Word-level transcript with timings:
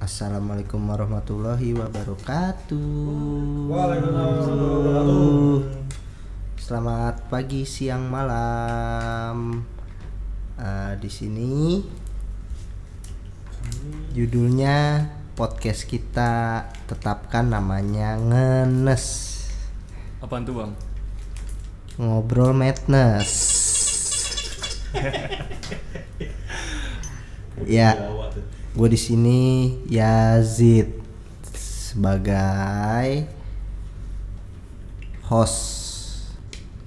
Assalamualaikum 0.00 0.80
warahmatullahi 0.88 1.76
wabarakatuh. 1.76 3.68
Waalaikumsalam. 3.68 5.60
Selamat 6.56 7.20
pagi, 7.28 7.68
siang, 7.68 8.08
malam. 8.08 9.60
Eh, 10.56 10.92
di 11.04 11.10
sini 11.12 11.84
judulnya 14.16 15.04
podcast 15.36 15.84
kita 15.84 16.64
tetapkan 16.88 17.52
namanya 17.52 18.16
ngenes 18.16 19.04
Apaan 20.24 20.48
tuh 20.48 20.64
bang? 20.64 20.72
ngobrol 22.00 22.56
madness. 22.56 23.28
ya, 27.68 27.92
gue 28.80 28.96
di 28.96 28.96
sini 28.96 29.40
Yazid 29.92 30.88
sebagai 31.52 33.28
host. 35.28 35.68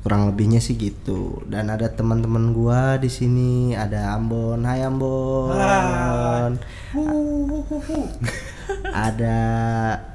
Kurang 0.02 0.34
lebihnya 0.34 0.58
sih 0.58 0.74
gitu. 0.74 1.46
Dan 1.46 1.70
ada 1.70 1.86
teman-teman 1.94 2.50
gua 2.50 2.98
di 2.98 3.14
sini. 3.14 3.78
Ada 3.78 4.18
Ambon. 4.18 4.66
Hai 4.66 4.90
Ambon. 4.90 6.58
Ada 9.06 9.38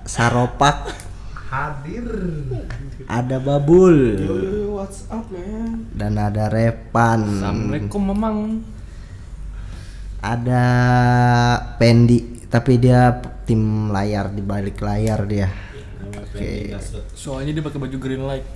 Saropak. 0.02 0.98
Hadir. 1.46 2.10
Ada 3.06 3.38
Babul. 3.38 4.26
What's 4.74 5.06
up 5.14 5.30
man? 5.30 5.86
Dan 5.94 6.18
ada 6.18 6.50
Repan. 6.50 7.22
Assalamualaikum 7.22 8.02
memang. 8.02 8.36
Ada 10.18 10.64
Pendi 11.78 12.46
tapi 12.48 12.80
dia 12.80 13.22
tim 13.46 13.92
layar 13.92 14.32
di 14.34 14.42
balik 14.42 14.82
layar 14.82 15.24
dia 15.28 15.48
oke 16.16 16.74
Soalnya 17.14 17.52
dia 17.54 17.64
pakai 17.64 17.78
baju 17.82 17.96
green 17.98 18.24
light. 18.24 18.46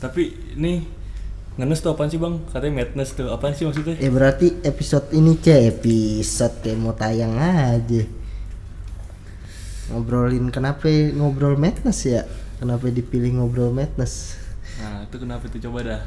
Tapi 0.00 0.32
ini 0.56 0.84
ngenes 1.60 1.84
tuh 1.84 1.92
apaan 1.92 2.08
sih 2.08 2.16
bang? 2.16 2.40
Katanya 2.48 2.84
madness 2.84 3.12
tuh 3.12 3.28
apaan 3.28 3.52
sih 3.52 3.68
maksudnya? 3.68 4.00
ya 4.00 4.08
berarti 4.08 4.64
episode 4.64 5.12
ini 5.12 5.36
cek 5.36 5.60
episode 5.76 6.56
kayak 6.64 6.78
mau 6.80 6.96
tayang 6.96 7.36
aja 7.36 8.08
ngobrolin 9.90 10.48
kenapa 10.48 10.88
ngobrol 10.88 11.58
madness 11.58 12.06
ya 12.06 12.22
kenapa 12.62 12.88
dipilih 12.88 13.42
ngobrol 13.42 13.74
madness 13.74 14.38
Nah 14.80 15.04
itu 15.04 15.16
kenapa 15.20 15.44
tuh 15.52 15.60
coba 15.68 15.78
dah? 15.84 16.00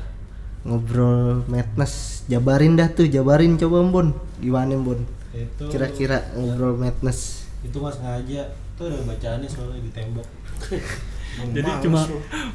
Ngobrol 0.64 1.44
madness 1.45 2.23
jabarin 2.25 2.80
dah 2.80 2.88
tuh 2.88 3.08
jabarin 3.08 3.59
coba 3.59 3.83
Bon 3.83 4.08
gimana 4.39 4.73
Bon 4.80 5.00
itu 5.33 5.64
kira-kira 5.67 6.23
ngobrol 6.33 6.80
madness 6.80 7.44
itu 7.64 7.75
nggak 7.75 7.95
sengaja 7.95 8.42
tuh 8.73 8.88
ada 8.88 9.00
bacaannya 9.03 9.47
soalnya 9.47 9.80
di 9.80 9.91
tembok 9.91 10.28
Jadi 11.34 11.66
cuma 11.81 12.06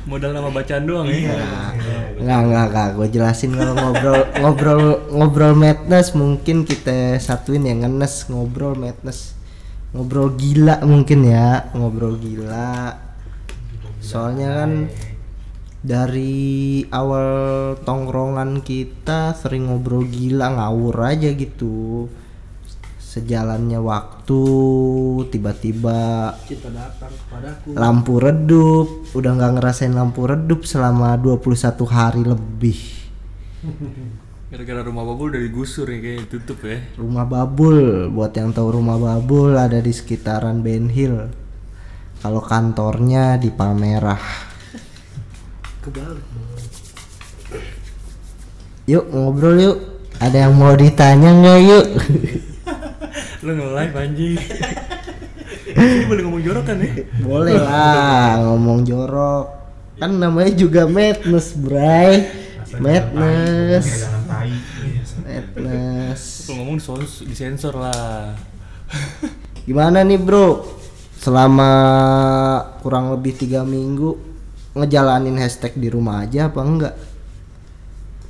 modal 0.07 0.31
nama 0.31 0.55
bacaan 0.55 0.87
doang 0.87 1.11
Iya. 1.11 1.35
ya? 1.35 1.75
Enggak, 2.15 2.41
enggak, 2.47 2.65
enggak. 2.71 2.89
Gue 2.95 3.07
jelasin 3.11 3.51
kalau 3.59 3.75
ngobrol 3.75 4.21
ngobrol 4.39 4.83
ngobrol 5.11 5.55
madness 5.59 6.15
mungkin 6.15 6.63
kita 6.63 7.19
satuin 7.19 7.67
ya 7.67 7.75
ngenes 7.75 8.31
ngobrol 8.31 8.79
madness. 8.79 9.35
Ngobrol 9.91 10.39
gila 10.39 10.79
mungkin 10.87 11.27
ya, 11.27 11.75
ngobrol 11.75 12.23
gila. 12.23 12.95
Soalnya 13.99 14.63
kan 14.63 14.71
dari 15.89 16.85
awal 16.93 17.73
tongkrongan 17.81 18.61
kita 18.61 19.33
sering 19.33 19.73
ngobrol 19.73 20.05
gila 20.05 20.53
ngawur 20.53 21.01
aja 21.01 21.33
gitu. 21.33 22.05
Sejalannya 23.01 23.81
waktu 23.81 24.43
tiba-tiba 25.33 26.37
kita 26.45 26.69
datang 26.69 27.09
kepadaku. 27.09 27.73
lampu 27.73 28.15
redup. 28.21 28.87
Udah 29.17 29.33
nggak 29.33 29.53
ngerasain 29.57 29.97
lampu 29.97 30.29
redup 30.29 30.69
selama 30.69 31.17
21 31.17 31.57
hari 31.89 32.23
lebih. 32.29 32.81
Gara-gara 34.53 34.81
rumah 34.85 35.05
babul 35.09 35.33
udah 35.33 35.41
digusur 35.41 35.89
nih 35.89 36.01
kayak 36.05 36.29
tutup 36.29 36.61
ya. 36.69 36.85
rumah 37.01 37.25
babul. 37.25 38.13
Buat 38.13 38.37
yang 38.37 38.53
tahu 38.53 38.77
rumah 38.77 39.01
babul 39.01 39.57
ada 39.57 39.81
di 39.81 39.93
sekitaran 39.93 40.61
Ben 40.61 40.93
Hill. 40.93 41.33
Kalau 42.21 42.45
kantornya 42.45 43.41
di 43.41 43.49
Palmerah 43.49 44.48
kebalik 45.89 46.27
yuk 48.89 49.05
ngobrol 49.13 49.57
yuk 49.57 49.79
ada 50.19 50.49
yang 50.49 50.55
mau 50.57 50.75
ditanya 50.77 51.31
nggak 51.33 51.59
yuk 51.65 51.87
Lu 53.39 53.55
nge-live 53.55 53.95
anjing. 53.95 54.35
Boleh 56.11 56.23
ngomong 56.27 56.43
jorok 56.43 56.65
kan 56.67 56.77
ya? 56.83 56.91
boleh 57.23 57.55
lah 57.55 58.43
ngomong 58.43 58.83
jorok 58.83 59.47
kan 59.99 60.11
namanya 60.11 60.53
juga 60.59 60.91
madness 60.91 61.55
bray 61.55 62.27
madness 62.83 64.11
madness 65.23 66.23
Kalau 66.51 66.67
ngomong 66.67 66.79
disensor 67.31 67.75
lah. 67.79 68.35
Gimana 69.63 70.03
nih 70.03 70.19
bro? 70.19 70.67
Selama 71.19 71.71
kurang 72.83 73.15
lebih 73.15 73.39
tiga 73.39 73.63
minggu 73.63 74.28
ngejalanin 74.75 75.37
hashtag 75.39 75.73
di 75.77 75.89
rumah 75.89 76.25
aja 76.25 76.49
apa 76.49 76.61
enggak? 76.61 76.95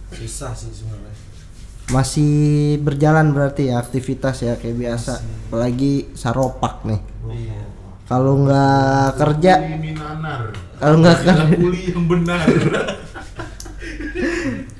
susah 0.08 0.56
sih 0.56 0.72
sebenarnya 0.72 1.12
Masih 1.88 2.76
berjalan 2.84 3.32
berarti 3.32 3.72
ya 3.72 3.80
aktivitas 3.80 4.44
ya 4.44 4.60
kayak 4.60 4.76
biasa. 4.76 5.24
Apalagi 5.48 6.12
saropak 6.12 6.84
nih. 6.84 7.00
iya 7.32 7.64
Kalau 8.04 8.44
nggak 8.44 9.16
kerja, 9.16 9.52
Minanar. 9.72 10.52
kalau 10.76 10.96
nggak 11.00 11.16
kerja, 11.16 11.32
yang 11.92 12.04
benar. 12.04 12.44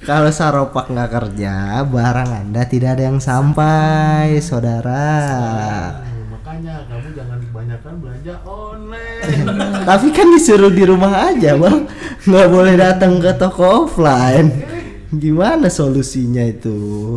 kalau 0.08 0.30
saropak 0.32 0.88
nggak 0.88 1.10
kerja, 1.12 1.84
barang 1.84 2.30
anda 2.44 2.62
tidak 2.68 2.96
ada 3.00 3.08
yang 3.08 3.20
sampai, 3.20 4.40
saudara. 4.44 5.16
Makanya 6.28 6.88
kamu 6.88 7.08
jangan 7.12 7.38
kebanyakan 7.40 7.92
belanja 8.00 8.34
online. 8.44 8.57
Tapi 9.88 10.08
kan 10.12 10.28
disuruh 10.34 10.72
di 10.72 10.84
rumah 10.84 11.32
aja 11.32 11.56
bang, 11.56 11.88
nggak 12.28 12.48
boleh 12.48 12.74
datang 12.76 13.20
ke 13.20 13.32
toko 13.36 13.86
offline. 13.88 14.48
Gimana 15.08 15.72
solusinya 15.72 16.44
itu? 16.44 17.16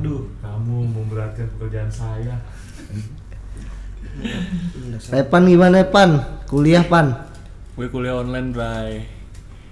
aduh 0.00 0.24
kamu 0.40 0.76
memberatkan 0.96 1.44
pekerjaan 1.56 1.92
saya. 1.92 2.40
Repan 5.12 5.42
gimana 5.48 5.84
Pan? 5.88 6.40
Kuliah 6.48 6.84
Pan? 6.84 7.28
Gue 7.76 7.88
kuliah 7.88 8.20
online, 8.20 8.52
Bray. 8.52 9.08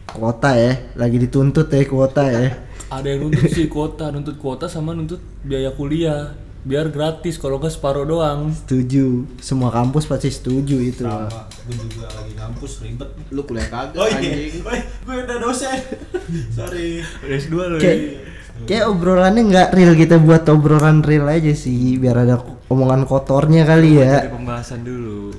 Kuota 0.08 0.56
ya, 0.56 0.72
lagi 0.96 1.20
dituntut 1.20 1.68
ya 1.68 1.84
kuota 1.84 2.24
ya. 2.24 2.56
Ada 2.88 3.12
yang 3.12 3.28
nuntut 3.28 3.52
sih 3.52 3.68
kuota, 3.68 4.08
nuntut 4.08 4.40
kuota 4.40 4.64
sama 4.64 4.96
nuntut 4.96 5.20
biaya 5.44 5.68
kuliah. 5.76 6.32
Biar 6.66 6.90
gratis 6.90 7.38
kalau 7.38 7.62
nggak 7.62 7.70
separuh 7.70 8.02
doang. 8.02 8.50
Setuju, 8.50 9.26
semua 9.38 9.70
kampus 9.70 10.10
pasti 10.10 10.30
setuju 10.34 10.76
itu. 10.82 11.06
sama 11.06 11.46
gue 11.68 11.76
juga 11.84 12.08
lagi 12.16 12.32
ngampus 12.32 12.80
ribet 12.80 13.10
Lu 13.28 13.44
kuliah 13.44 13.68
kagak 13.68 14.00
oh 14.00 14.08
iya 14.08 14.48
Woi, 14.66 14.80
gue 14.80 15.14
udah 15.28 15.36
dosen 15.36 15.76
sorry 16.56 17.04
S2 17.28 17.54
loh. 17.54 17.78
Kayak 17.78 18.24
kayak 18.64 18.84
obrolannya 18.90 19.42
nggak 19.46 19.68
real 19.76 19.92
kita 19.94 20.16
buat 20.18 20.48
obrolan 20.48 21.04
real 21.04 21.28
aja 21.28 21.52
sih, 21.54 22.00
biar 22.00 22.24
ada 22.26 22.40
omongan 22.72 23.04
kotornya 23.04 23.68
kali 23.68 24.00
ya. 24.00 24.24
Cari 24.24 24.32
pembahasan 24.32 24.80
dulu. 24.82 25.30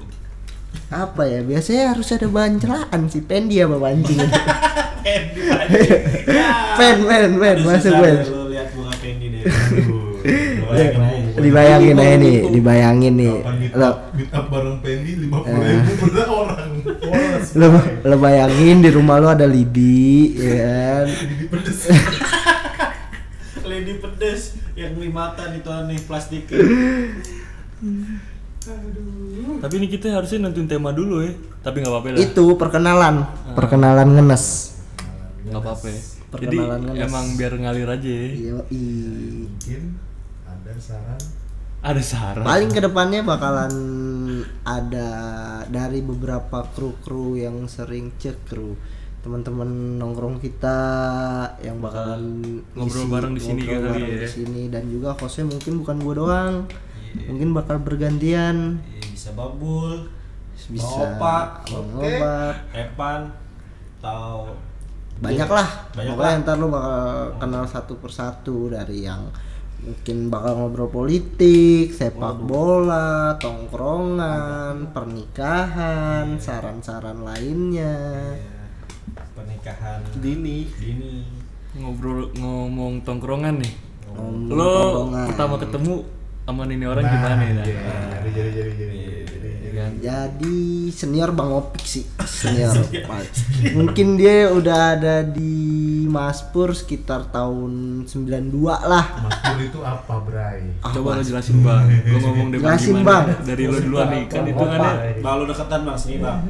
Apa 0.89 1.25
ya? 1.25 1.41
Biasanya 1.45 1.93
harus 1.93 2.09
ada 2.13 2.25
bahan 2.29 2.57
celaan 2.57 3.01
sih. 3.09 3.21
Pen 3.21 3.45
dia 3.49 3.65
apa 3.69 3.77
pancing? 3.77 4.21
pen, 6.79 6.97
pen, 7.05 7.29
pen, 7.37 7.57
masuk 7.65 7.93
pen. 7.93 8.15
lu 8.25 8.49
lihat 8.53 8.67
bunga 8.73 8.93
Pendi 8.97 9.27
deh 9.33 9.43
Aduh, 10.79 10.95
bayangin 10.95 11.27
aja. 11.27 11.39
Dibayangin 11.39 11.95
aja 11.99 12.15
nih, 12.15 12.37
dibayangin 12.49 13.13
nih. 13.15 13.35
Meet 13.43 13.73
Lo, 13.75 13.85
up, 13.85 13.95
meet 14.15 14.31
up 14.31 14.45
bareng 14.47 14.77
Pendi 14.79 15.11
50 15.27 15.27
ribu 15.27 15.93
per 15.99 16.25
orang. 16.25 16.71
Lo, 17.59 17.67
lo 18.05 18.15
bayangin 18.19 18.77
di 18.79 18.89
rumah 18.91 19.17
lo 19.17 19.27
ada 19.31 19.47
lidi, 19.47 20.37
ya 20.37 20.53
kan? 20.59 21.05
jadi 21.07 21.45
pedes. 21.49 21.79
lady 23.69 23.93
pedes 23.97 24.41
yang 24.73 24.93
limatan 24.95 25.55
itu 25.55 25.69
nih 25.69 25.99
plastik 26.03 26.45
Tapi 29.59 29.73
ini 29.75 29.87
kita 29.87 30.13
harusnya 30.13 30.47
nentuin 30.47 30.67
tema 30.67 30.91
dulu 30.91 31.23
ya. 31.23 31.33
Tapi 31.59 31.81
nggak 31.81 31.91
apa-apa 31.91 32.07
lah. 32.15 32.19
Itu 32.19 32.45
perkenalan, 32.55 33.15
perkenalan 33.55 34.07
ngenes. 34.15 34.45
Nggak 35.47 35.61
apa-apa 35.63 35.87
ya. 35.89 36.01
Jadi 36.29 36.57
Perkenalan 36.59 36.79
ngenes. 36.85 37.05
emang 37.09 37.25
biar 37.33 37.53
ngalir 37.57 37.89
aja 37.89 38.09
ya. 38.09 38.27
Yoi. 38.53 38.83
Mungkin 39.49 39.83
ada 40.79 40.87
saran 40.87 41.21
Ada 41.79 42.01
saran. 42.01 42.43
Paling 42.43 42.69
ke 42.69 42.79
depannya 42.81 43.21
bakalan 43.21 43.71
ada 44.61 45.09
dari 45.65 45.99
beberapa 46.01 46.63
kru-kru 46.69 47.35
yang 47.35 47.67
sering 47.67 48.15
cekru 48.15 48.75
teman-teman 49.19 49.67
nongkrong 49.95 50.39
kita 50.39 50.79
yang 51.59 51.79
bakalan 51.79 52.23
Ngobrol 52.73 52.87
ngisi- 53.01 53.11
bareng 53.11 53.33
di 53.33 53.41
sini 53.41 53.61
ngobrol 53.61 53.83
bareng 53.91 54.07
ya. 54.09 54.15
di 54.17 54.29
sini 54.29 54.61
dan 54.67 54.83
juga 54.87 55.11
hostnya 55.13 55.45
mungkin 55.45 55.73
bukan 55.77 55.97
gua 55.99 56.15
doang 56.15 56.53
Iya. 57.09 57.27
mungkin 57.27 57.49
bakal 57.51 57.75
bergantian 57.79 58.79
Iya, 58.85 59.03
bisa 59.09 59.29
babul 59.33 60.07
bisa. 60.69 60.83
Opak. 60.85 61.67
Epan 62.71 63.27
atau 63.99 64.55
banyak 65.17 65.49
lah 65.49 65.67
Banyak 65.91 66.11
pokoknya 66.13 66.31
lah. 66.33 66.41
ntar 66.41 66.55
lu 66.55 66.67
bakal 66.69 66.99
kenal 67.35 67.63
satu 67.65 67.93
persatu 67.97 68.57
dari 68.69 69.03
yang 69.03 69.27
mungkin 69.79 70.27
bakal 70.27 70.53
ngobrol 70.59 70.89
politik, 70.91 71.95
sepak 71.95 72.43
bola, 72.43 73.39
tongkrongan, 73.39 74.91
pernikahan, 74.91 76.35
saran-saran 76.35 77.23
lainnya. 77.23 77.95
Iya, 78.35 79.23
pernikahan 79.33 79.99
Dini. 80.19 80.67
dini 80.77 81.15
Ngobrol 81.79 82.33
ngomong 82.35 83.05
tongkrongan 83.07 83.61
nih. 83.61 83.73
Ngomong 84.09 84.51
Lo 84.51 84.73
tongkrongan. 84.73 85.25
pertama 85.31 85.55
ketemu 85.61 85.95
sama 86.49 86.65
ini 86.65 86.85
orang 86.89 87.05
gimana 87.05 87.43
ya? 87.45 87.53
Nah, 87.53 87.65
Jadi 88.09 88.29
jadi 88.33 88.49
jadi 88.51 88.71
jadi 88.73 88.97
jadi. 89.29 89.49
Ya 89.59 89.71
kan? 89.77 89.91
Jadi 90.01 90.57
senior 90.89 91.29
Bang 91.31 91.53
Opik 91.53 91.85
sih, 91.85 92.05
senior. 92.25 92.73
Mungkin 93.77 94.17
dia 94.17 94.49
udah 94.49 94.97
ada 94.97 95.21
di 95.21 95.98
Maspur 96.09 96.69
sekitar 96.71 97.29
tahun 97.29 97.71
92 98.03 98.49
lah. 98.83 99.05
Mas 99.21 99.37
Pur 99.39 99.59
itu 99.59 99.79
apa, 99.79 100.13
Bray? 100.19 100.73
Coba 100.81 101.15
lo 101.15 101.21
jelasin 101.21 101.61
bang, 101.61 101.85
lo 102.03 102.17
ngomong 102.19 102.47
deh 102.49 102.57
bang 102.57 102.73
Jelasin, 102.73 102.89
gimana? 102.91 103.05
Bang. 103.05 103.25
Dari 103.43 103.63
lo 103.63 103.77
duluan 103.77 104.07
nih, 104.09 104.23
kan 104.25 104.43
itu 104.43 104.57
kan 104.59 104.75
bang 104.75 104.97
bang 105.19 105.33
lu 105.35 105.43
deketan 105.45 105.81
bang 105.81 105.95
sini 105.95 106.17
bang 106.17 106.39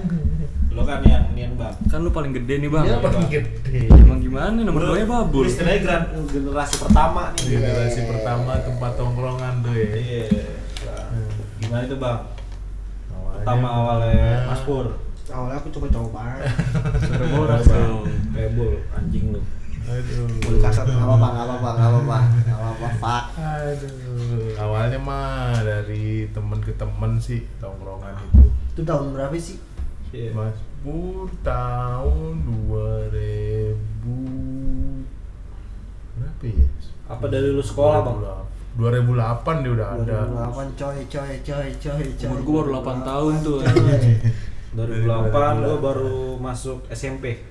lo 0.70 0.82
kan 0.84 1.02
yang 1.04 1.26
nian 1.32 1.52
bang 1.54 1.74
kan 1.86 2.00
lo 2.00 2.10
paling 2.10 2.32
gede 2.32 2.56
nih 2.58 2.70
bang. 2.70 2.84
Dia 2.86 2.98
paling 3.00 3.28
gede. 3.28 3.82
Emang 3.92 4.20
gimana? 4.20 4.56
Nomor 4.56 4.82
dua 4.88 5.04
babul. 5.04 5.44
Lu 5.44 5.50
istilahnya 5.50 5.80
generasi 6.26 6.76
pertama 6.78 7.36
nih 7.36 7.46
Generasi 7.54 8.00
pertama 8.06 8.52
tempat 8.60 8.92
tongkrongan 8.96 9.54
tuh 9.60 9.74
ya. 9.74 9.90
iya 9.92 10.24
Bang. 10.80 11.08
gimana 11.60 11.82
itu 11.84 11.98
bang 11.98 12.20
Awalnya- 13.10 13.34
pertama 13.36 13.68
awalnya 13.70 14.34
Mas 14.46 14.62
Pur 14.64 14.86
Awalnya 15.30 15.58
aku 15.62 15.70
coba-coba. 15.70 16.42
Dong. 17.64 18.04
rebel 18.36 18.82
anjing 18.94 19.34
lu 19.34 19.42
Aduh. 19.90 20.30
Boleh 20.46 20.62
kasar 20.62 20.86
nggak 20.86 21.02
apa-apa, 21.02 21.28
nggak 21.34 21.46
apa-apa, 21.50 21.70
nggak 21.74 21.90
apa-apa, 21.90 22.18
nggak 22.46 22.58
apa-apa, 22.62 22.88
Pak. 23.02 23.24
Aduh, 23.42 24.54
awalnya 24.62 25.00
mah 25.02 25.58
dari 25.66 26.30
temen 26.30 26.62
ke 26.62 26.78
temen 26.78 27.18
sih 27.18 27.42
tongkrongan 27.58 28.14
itu. 28.22 28.54
Itu 28.78 28.82
tahun 28.86 29.18
berapa 29.18 29.34
sih? 29.34 29.58
Iya. 30.14 30.30
Mas 30.38 30.58
Pur 30.86 31.26
tahun 31.42 32.46
2000 32.70 33.74
berapa 36.22 36.44
ya? 36.46 36.68
Apa 37.10 37.26
dari 37.26 37.50
lu 37.50 37.64
sekolah, 37.66 38.06
Bang? 38.06 38.22
2008 38.78 39.66
dia 39.66 39.72
udah 39.74 39.88
ada. 39.98 40.18
2008 40.30 40.78
coy, 40.78 41.00
coy, 41.10 41.34
coy, 41.42 41.68
coy, 41.82 42.06
coy. 42.14 42.30
Umur 42.30 42.42
gua 42.46 42.62
baru 42.62 42.70
8 42.86 43.10
tahun 43.10 43.34
tuh. 43.42 43.58
Coy. 44.72 45.02
2008 45.02 45.32
gua 45.60 45.78
baru 45.80 46.18
masuk 46.38 46.86
SMP 46.88 47.42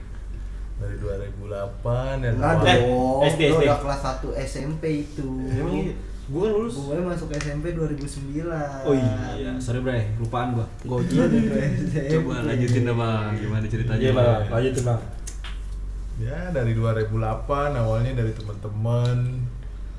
Dari 0.75 0.95
2008 0.97 2.23
dan 2.23 2.33
Enggak 2.33 2.55
Eh, 2.65 2.79
dong, 2.79 3.21
SD, 3.25 3.41
SD. 3.49 3.65
udah 3.65 3.79
kelas 3.79 4.01
1 4.01 4.31
SMP 4.41 4.85
itu. 5.03 5.27
emang 5.45 5.75
iya? 5.77 5.95
Gua 6.29 6.45
kan 6.45 6.53
lulus 6.53 6.75
Gue 6.77 7.01
masuk 7.01 7.29
SMP 7.33 7.65
2009. 7.73 8.47
oh 8.85 8.95
iya 8.95 9.51
sorry 9.59 9.81
bre 9.81 10.15
lupaan 10.17 10.53
gua. 10.53 10.67
Goji 10.85 11.17
Coba 12.09 12.45
lanjutin 12.45 12.83
deh 12.85 12.95
bang, 12.95 13.31
gimana 13.35 13.65
ceritanya? 13.67 13.99
iya 13.99 14.13
bang. 14.13 14.43
Lanjutin 14.49 14.85
bang. 14.85 15.01
Ya 16.19 16.39
dari 16.51 16.73
2008 16.73 17.11
awalnya 17.75 18.13
dari 18.13 18.31
teman-teman 18.31 19.17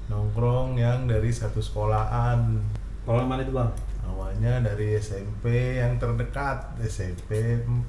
nongkrong 0.08 0.76
yang 0.76 1.06
dari 1.06 1.28
satu 1.30 1.60
sekolahan. 1.60 2.40
Kalau 3.02 3.26
mana 3.26 3.42
itu 3.42 3.52
bang 3.52 3.68
awalnya 4.20 4.60
dari 4.62 5.00
SMP 5.00 5.80
yang 5.80 5.96
terdekat 5.96 6.76
SMP 6.84 7.64
40 7.64 7.88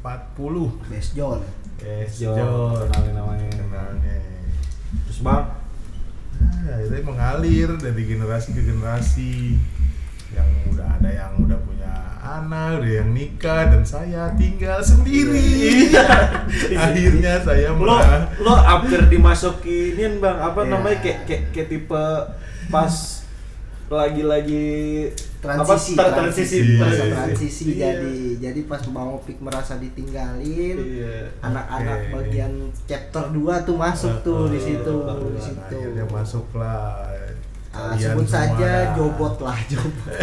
Best 0.87 1.11
John. 1.13 1.43
Yes, 1.83 2.23
Jo, 2.23 2.31
John. 2.31 2.87
kenalin 2.87 3.15
namanya. 3.19 3.49
Kenalnya. 3.51 4.17
terus 5.07 5.21
bang 5.21 5.45
Nah, 6.41 6.73
akhirnya 6.73 7.03
mengalir 7.05 7.69
dari 7.77 8.03
generasi 8.07 8.55
ke 8.55 8.63
generasi 8.63 9.59
yang 10.31 10.47
udah 10.71 10.87
ada 10.97 11.11
yang 11.11 11.33
udah 11.37 11.59
punya 11.61 11.93
anak, 12.17 12.81
udah 12.81 12.93
yang 12.97 13.11
nikah 13.11 13.69
dan 13.69 13.83
saya 13.83 14.31
tinggal 14.35 14.79
sendiri. 14.81 15.91
akhirnya 16.81 17.43
saya 17.43 17.75
lo 17.75 17.91
merah. 17.93 18.25
lo 18.39 18.55
hampir 18.57 19.03
dimasukin 19.11 20.17
bang 20.17 20.39
apa 20.39 20.61
Iya. 20.63 20.71
namanya 20.71 20.99
kayak 21.03 21.19
kayak 21.27 21.43
kayak 21.51 21.69
tipe 21.69 22.07
pas 22.71 22.95
lagi-lagi 23.91 24.69
Transisi, 25.41 25.93
apa, 25.93 26.03
tra- 26.05 26.17
transisi 26.21 26.57
transisi. 26.77 27.01
Iya. 27.01 27.09
transisi 27.11 27.65
Iya. 27.67 27.77
jadi 27.97 28.15
jadi 28.39 28.61
pas 28.65 28.83
Bang 28.87 29.09
Opik 29.15 29.41
merasa 29.41 29.75
ditinggalin 29.75 30.77
Iya. 30.77 31.33
anak-anak 31.41 31.99
Oke. 31.99 32.13
bagian 32.15 32.53
chapter 32.85 33.25
2 33.27 33.41
tuh 33.63 33.75
masuk 33.75 34.15
tuh 34.21 34.49
di 34.49 34.61
situ 34.61 34.95
di 35.31 35.41
situ 35.41 35.75
akhirnya 35.75 36.05
masuk 36.07 36.47
lah. 36.53 37.09
Ah, 37.71 37.95
sebut 37.95 38.27
semua 38.27 38.35
saja 38.51 38.71
jobot 38.93 39.39
lah 39.39 39.55
jobot 39.65 40.11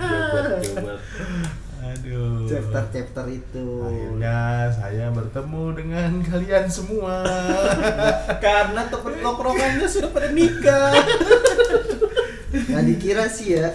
Jobot, 0.00 0.44
jobot. 0.56 0.98
Aduh. 1.84 2.48
chapter 2.48 2.84
chapter 2.90 3.26
itu 3.28 3.66
Akhirnya 3.82 4.38
saya 4.68 5.10
bertemu 5.10 5.62
dengan 5.74 6.10
kalian 6.22 6.64
semua. 6.64 7.20
karena 8.44 8.88
temen 8.88 9.14
nongkrongannya 9.20 9.84
sudah 9.84 10.08
pada 10.08 10.30
nikah 10.30 10.96
nggak 12.54 12.84
dikira 12.86 13.26
sih 13.26 13.58
ya. 13.58 13.68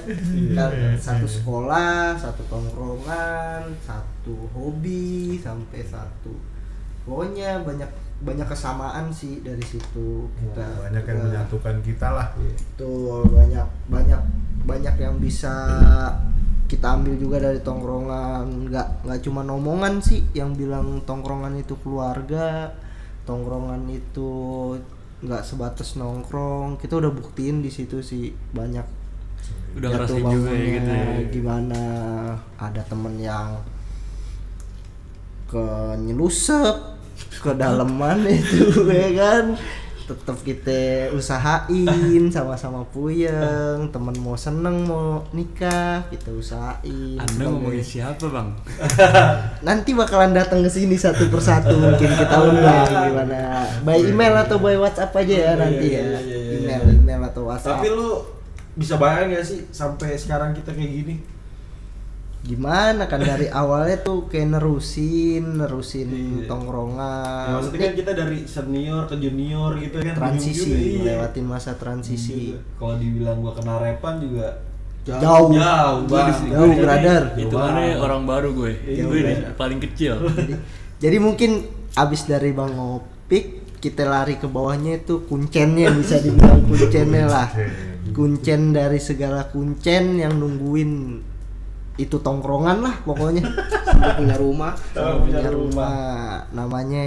Kan 0.55 0.71
satu 0.95 1.27
sekolah 1.27 2.15
satu 2.15 2.41
tongkrongan 2.47 3.67
satu 3.83 4.47
hobi 4.55 5.35
sampai 5.43 5.83
satu 5.83 6.31
pokoknya 7.03 7.65
banyak 7.65 7.89
banyak 8.19 8.47
kesamaan 8.47 9.11
sih 9.11 9.39
dari 9.43 9.63
situ. 9.63 10.27
Kita 10.39 10.87
Banyak 10.87 11.03
yang 11.07 11.19
menyatukan 11.27 11.75
kita 11.83 12.07
lah. 12.11 12.27
Betul, 12.35 13.27
banyak 13.31 13.67
banyak 13.87 14.21
banyak 14.67 14.95
yang 14.99 15.15
bisa 15.23 15.55
kita 16.67 16.99
ambil 16.99 17.15
juga 17.15 17.37
dari 17.39 17.59
tongkrongan. 17.63 18.69
Nggak 18.69 18.87
nggak 19.07 19.19
cuma 19.23 19.41
omongan 19.47 20.03
sih 20.03 20.23
yang 20.35 20.51
bilang 20.53 20.99
tongkrongan 21.07 21.59
itu 21.59 21.79
keluarga 21.79 22.75
tongkrongan 23.29 23.85
itu 23.93 24.31
nggak 25.19 25.43
sebatas 25.43 25.99
nongkrong 25.99 26.79
kita 26.79 26.95
udah 26.95 27.11
buktiin 27.11 27.59
di 27.59 27.67
situ 27.67 27.99
sih 27.99 28.31
banyak 28.55 28.85
Udah 29.75 29.89
jatuh 29.91 30.17
ngerasain 30.17 30.25
juga 30.25 30.49
ya 30.51 30.55
bangunnya, 30.55 30.73
gitu 30.75 30.91
ya. 30.93 31.31
gimana 31.31 31.83
ada 32.57 32.81
temen 32.87 33.15
yang 33.19 33.51
ke 35.49 35.65
nyelusup 35.99 36.97
ke 37.41 37.51
daleman 37.57 38.23
itu 38.39 38.85
ya 38.87 39.09
kan 39.17 39.45
tetap 40.09 40.41
kita 40.41 41.13
usahain 41.13 42.25
sama-sama 42.33 42.81
puyeng 42.89 43.93
temen 43.93 44.17
mau 44.17 44.33
seneng 44.33 44.89
mau 44.89 45.21
nikah 45.29 46.01
kita 46.09 46.33
usahain. 46.33 47.21
Anda 47.21 47.45
ngomongin 47.45 47.85
siapa 47.85 48.25
bang? 48.25 48.49
nanti 49.67 49.93
bakalan 49.93 50.33
datang 50.33 50.65
ke 50.65 50.69
sini 50.73 50.97
satu 50.97 51.29
persatu 51.29 51.77
mungkin 51.77 52.09
kita 52.09 52.37
undang 52.41 52.89
gimana? 52.89 53.69
By 53.85 54.01
email 54.01 54.33
atau 54.41 54.57
by 54.57 54.81
WhatsApp 54.81 55.13
aja 55.13 55.35
ya 55.37 55.51
nanti 55.53 55.87
ya. 55.93 56.01
iya, 56.01 56.19
iya, 56.25 56.37
iya. 56.41 56.53
email 56.57 56.83
email 56.97 57.21
atau 57.29 57.45
WhatsApp. 57.45 57.77
Tapi 57.77 57.87
lu 57.93 58.09
bisa 58.73 58.97
bayangin 58.97 59.37
gak 59.37 59.45
sih 59.45 59.59
sampai 59.69 60.17
sekarang 60.17 60.57
kita 60.57 60.73
kayak 60.73 60.91
gini 61.03 61.15
gimana 62.39 63.03
kan 63.05 63.19
dari 63.19 63.51
awalnya 63.51 63.99
tuh 63.99 64.25
kayak 64.25 64.55
nerusin 64.55 65.59
nerusin 65.59 66.07
Iya. 66.07 66.47
tongkrongan 66.47 67.45
ya, 67.45 67.53
maksudnya 67.59 67.79
kan 67.83 67.93
kita 67.93 68.11
dari 68.15 68.37
senior 68.43 69.03
ke 69.05 69.15
junior 69.17 69.75
gitu 69.75 69.99
kan 69.99 70.15
transisi 70.15 70.71
juga, 70.71 70.79
iya. 70.79 71.13
lewatin 71.19 71.45
masa 71.45 71.71
transisi 71.75 72.55
Juga. 72.55 72.59
kalau 72.79 72.95
dibilang 72.95 73.37
gua 73.39 73.53
kena 73.53 73.75
repan 73.77 74.13
juga 74.19 74.47
Jauh. 74.99 75.49
jauh 75.49 76.05
Gua 76.05 76.21
di 76.21 76.31
bang. 76.31 76.43
Jauh, 76.53 76.69
sini 76.69 76.75
brother. 76.77 77.21
Itu 77.33 77.49
Jauh 77.49 77.57
mana 77.57 77.79
banget. 77.81 77.97
orang 77.97 78.21
baru 78.29 78.49
gue. 78.53 78.71
Iya, 78.83 79.03
gue 79.09 79.19
brother. 79.25 79.51
paling 79.57 79.79
kecil. 79.81 80.13
jadi, 80.37 80.53
jadi 81.01 81.17
mungkin 81.17 81.51
abis 81.97 82.21
dari 82.29 82.51
bang 82.51 82.73
opik 82.77 83.45
kita 83.79 84.03
lari 84.05 84.37
ke 84.37 84.45
bawahnya 84.45 84.99
itu 84.99 85.23
kuncennya 85.25 85.89
bisa 85.95 86.19
dibilang 86.19 86.61
kuncennya 86.61 87.25
lah 87.25 87.47
kuncen 88.11 88.75
dari 88.75 88.99
segala 88.99 89.47
kuncen 89.47 90.19
yang 90.19 90.35
nungguin 90.35 91.23
itu 91.99 92.15
tongkrongan 92.23 92.79
lah 92.79 92.95
pokoknya. 93.03 93.43
Sampai 93.87 94.23
punya 94.23 94.35
rumah. 94.39 94.73
Sampai 94.95 95.27
punya 95.27 95.49
rumah. 95.51 95.95
namanya 96.55 97.05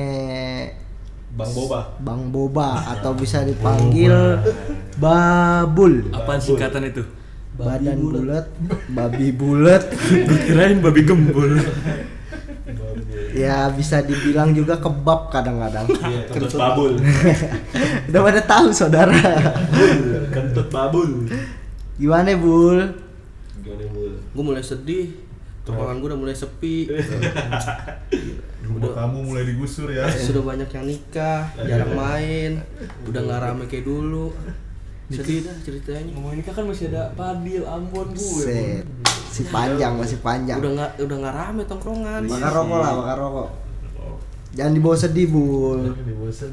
bang 1.33 1.51
boba. 1.57 1.81
Bang 1.97 2.23
Boba 2.29 2.69
atau 2.93 3.17
bisa 3.17 3.41
dipanggil 3.41 4.13
Babul. 5.01 6.13
Apaan 6.13 6.37
singkatan 6.37 6.93
itu? 6.93 7.01
badan 7.53 8.01
bulat. 8.01 8.47
babi 8.93 9.29
bulat. 9.33 9.85
Kirain 10.49 10.81
babi 10.81 11.05
gembul. 11.05 11.61
ya 13.33 13.69
bisa 13.73 14.05
dibilang 14.05 14.53
juga 14.53 14.77
kebab 14.81 15.33
kadang-kadang. 15.33 15.89
Iya, 15.89 16.21
kentut 16.33 16.57
babul. 16.57 16.93
udah 18.09 18.21
pada 18.25 18.43
tahu 18.45 18.69
saudara. 18.73 19.21
Kentut 20.33 20.69
babul. 20.73 21.29
gimana 22.01 22.33
bul 22.35 22.89
Gimana 23.73 23.93
bul? 23.97 24.12
gue 24.21 24.45
mulai 24.45 24.64
sedih. 24.64 25.07
Tongkrongan 25.62 25.97
gue 26.02 26.09
udah 26.11 26.21
mulai 26.21 26.35
sepi. 26.35 26.91
Rumah 28.67 28.93
kamu 28.95 29.19
mulai 29.31 29.45
digusur 29.47 29.88
ya. 29.88 30.05
sudah 30.29 30.43
banyak 30.43 30.69
yang 30.69 30.85
nikah 30.87 31.49
jarang 31.57 31.95
main. 31.95 32.61
Udah 33.07 33.21
nggak 33.23 33.41
rame 33.41 33.64
kayak 33.71 33.87
dulu. 33.87 34.35
Sedih 35.09 35.47
dah 35.47 35.57
ceritanya. 35.62 36.11
Ngomongin 36.19 36.43
nikah 36.43 36.55
kan 36.55 36.64
masih 36.67 36.91
ada 36.91 37.14
Padil, 37.14 37.62
Ambon 37.64 38.11
gue. 38.11 38.45
Set. 38.45 38.85
si 39.33 39.49
panjang 39.49 39.97
masih 39.97 40.21
panjang. 40.21 40.61
Udah 40.61 40.71
nggak 40.76 40.91
udah 41.09 41.17
nggak 41.23 41.35
rame 41.35 41.62
tongkrongan. 41.64 42.21
Bakar 42.29 42.52
rokok 42.52 42.79
lah 42.83 42.93
bakar 43.00 43.17
rokok. 43.17 43.49
Jangan 44.52 44.73
dibawa 44.76 44.97
sedih 45.00 45.26
bul 45.33 45.81
Ini 45.81 46.12
bosan. 46.12 46.52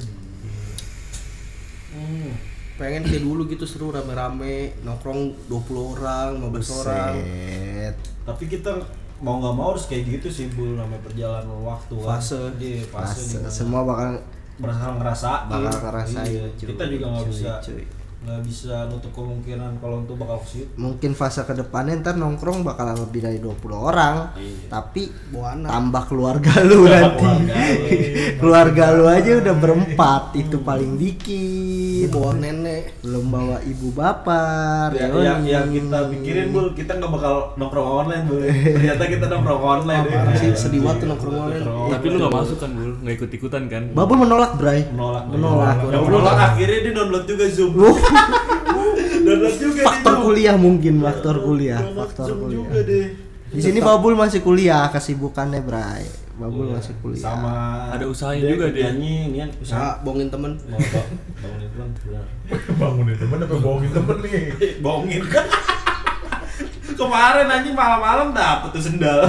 Hmm, 1.89 2.31
pengen 2.79 3.03
kayak 3.03 3.21
dulu 3.21 3.43
gitu 3.45 3.63
seru 3.63 3.91
rame-rame 3.91 4.71
nongkrong 4.81 5.35
20 5.45 5.91
orang 5.93 6.29
15 6.41 6.79
orang 6.79 7.13
Set. 7.13 7.95
Tapi 8.23 8.43
kita 8.47 8.71
mau 9.19 9.35
nggak 9.37 9.51
mau 9.51 9.67
harus 9.69 9.83
kayak 9.85 10.03
gitu 10.09 10.27
sih 10.29 10.47
bul 10.49 10.73
namanya 10.73 11.03
perjalanan 11.03 11.59
waktu 11.59 11.91
kan. 11.93 12.07
Fase. 12.15 12.39
Iya, 12.55 12.87
fase. 12.87 13.03
Pas, 13.11 13.19
di 13.21 13.35
mana 13.37 13.51
semua 13.51 13.81
bakal 13.83 14.09
bakal 14.57 14.91
ngerasain. 14.95 15.43
bakal 15.45 15.75
ngerasain 15.81 16.25
Iya, 16.25 16.45
cuy, 16.53 16.67
Kita 16.69 16.83
juga 16.85 17.05
nggak 17.09 17.21
cuy, 17.21 17.31
bisa 17.33 17.51
cuy. 17.59 17.83
nggak 18.19 18.41
bisa 18.43 18.75
nutup 18.85 19.11
kemungkinan 19.13 19.79
kalau 19.79 20.03
untuk 20.03 20.15
bakal 20.15 20.43
situ. 20.43 20.67
mungkin 20.75 21.11
fase 21.13 21.39
ke 21.41 21.51
depannya 21.53 21.95
ntar 21.97 22.15
nongkrong 22.15 22.63
bakalan 22.63 22.99
lebih 22.99 23.23
dari 23.23 23.39
20 23.39 23.55
orang 23.71 24.35
Iya. 24.35 24.67
tapi 24.67 25.07
bawa 25.31 25.55
anak 25.55 25.69
tambah 25.69 26.03
keluarga 26.05 26.51
lu 26.61 26.83
nanti 26.83 27.27
keluarga 28.39 28.91
lu 28.91 29.07
aja 29.07 29.39
udah 29.39 29.55
berempat 29.55 30.23
itu 30.35 30.59
paling 30.59 30.99
dikit 30.99 31.88
bawa 32.07 32.31
nenek 32.39 32.95
belum 33.03 33.25
bawa 33.27 33.57
ibu 33.67 33.91
bapak 33.91 34.95
Ya, 34.95 35.11
yang, 35.11 35.43
yang 35.43 35.67
kita 35.67 36.07
pikirin 36.07 36.55
bul, 36.55 36.71
kita 36.71 36.95
nggak 36.95 37.11
bakal 37.11 37.53
nongkrong 37.59 37.89
online 38.05 38.23
bul. 38.25 38.41
Ternyata 38.79 39.03
kita 39.05 39.25
nongkrong 39.27 39.63
online. 39.63 40.03
Parah 40.07 40.33
sih, 40.39 40.49
sedih 40.55 40.81
banget 40.81 41.05
nongkrong 41.07 41.35
online. 41.35 41.65
Tapi 41.65 42.05
lu 42.09 42.17
gak 42.19 42.33
masuk 42.33 42.57
kan, 42.57 42.69
Bul? 42.73 42.91
Gak 43.05 43.13
ikut-ikutan 43.21 43.63
kan? 43.69 43.83
Babul 43.93 44.17
menolak 44.23 44.57
bray 44.57 44.87
menolak 44.91 45.23
Menolak. 45.29 45.77
Yang 45.87 46.03
menolak 46.09 46.37
akhirnya 46.37 46.79
dia 46.83 46.93
download 46.95 47.25
juga 47.29 47.45
zoom. 47.51 47.71
download 49.25 49.55
juga 49.59 49.81
faktor 49.85 50.15
kuliah 50.25 50.55
mungkin 50.55 50.93
faktor 51.03 51.35
kuliah 51.43 51.79
faktor 51.93 52.29
kuliah 52.39 52.57
juga 52.65 52.79
deh. 52.81 53.07
di 53.49 53.61
sini 53.61 53.79
Babul 53.81 54.13
masih 54.15 54.41
kuliah 54.41 54.87
kesibukannya 54.89 55.61
bray 55.61 56.03
Babul 56.39 56.71
masih 56.71 56.95
kuliah 57.03 57.19
Iya. 57.19 57.25
Sama 57.27 57.55
Ada 57.91 58.05
usahanya 58.07 58.43
juga 58.47 58.65
dia. 58.71 58.83
Nyanyi, 58.89 59.13
ini 59.27 59.37
kan 59.37 59.49
usaha. 59.59 59.65
usaha 59.67 59.89
bohongin 60.01 60.29
temen 60.31 60.51
Mau 60.55 60.79
bangunin 60.79 61.69
benar. 61.75 62.25
Bangunin 62.79 63.17
temen 63.19 63.37
apa 63.43 63.55
bohongin 63.59 63.91
temen 63.91 64.17
nih? 64.23 64.43
Bohongin. 64.85 65.21
Kemarin 66.99 67.47
anjing 67.47 67.75
malam-malam 67.75 68.31
dapet 68.31 68.69
tuh 68.71 68.83
sendal. 68.83 69.23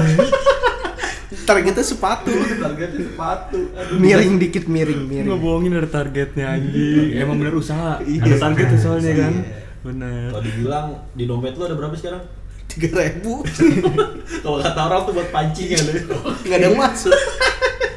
targetnya 1.46 1.82
sepatu 1.82 2.30
Targetnya 2.30 3.10
sepatu. 3.10 3.58
Aduh. 3.74 3.98
miring 3.98 4.38
dikit 4.38 4.70
miring 4.70 5.02
miring 5.02 5.30
Ngebohongin 5.30 5.72
ada 5.78 5.90
targetnya 5.90 6.46
anjing. 6.46 7.10
Emang 7.14 7.38
bener 7.38 7.54
usaha. 7.54 7.98
Iya. 8.02 8.22
Ada 8.22 8.36
targetnya 8.38 8.78
soalnya 8.78 9.12
kan. 9.18 9.34
Iya. 9.34 9.58
Bener. 9.80 10.28
Kalau 10.30 10.42
dibilang 10.42 10.86
di 11.14 11.24
dompet 11.26 11.54
lu 11.58 11.64
ada 11.66 11.74
berapa 11.74 11.94
sekarang? 11.94 12.22
Tiga 12.70 12.88
ribu. 13.02 13.42
Kalau 14.44 14.58
kata 14.62 14.80
orang 14.86 15.00
tuh 15.04 15.12
buat 15.18 15.28
pancingan 15.34 15.82
deh. 15.90 16.04
nggak 16.46 16.56
ada 16.56 16.66
yang 16.70 16.78
masuk 16.78 17.14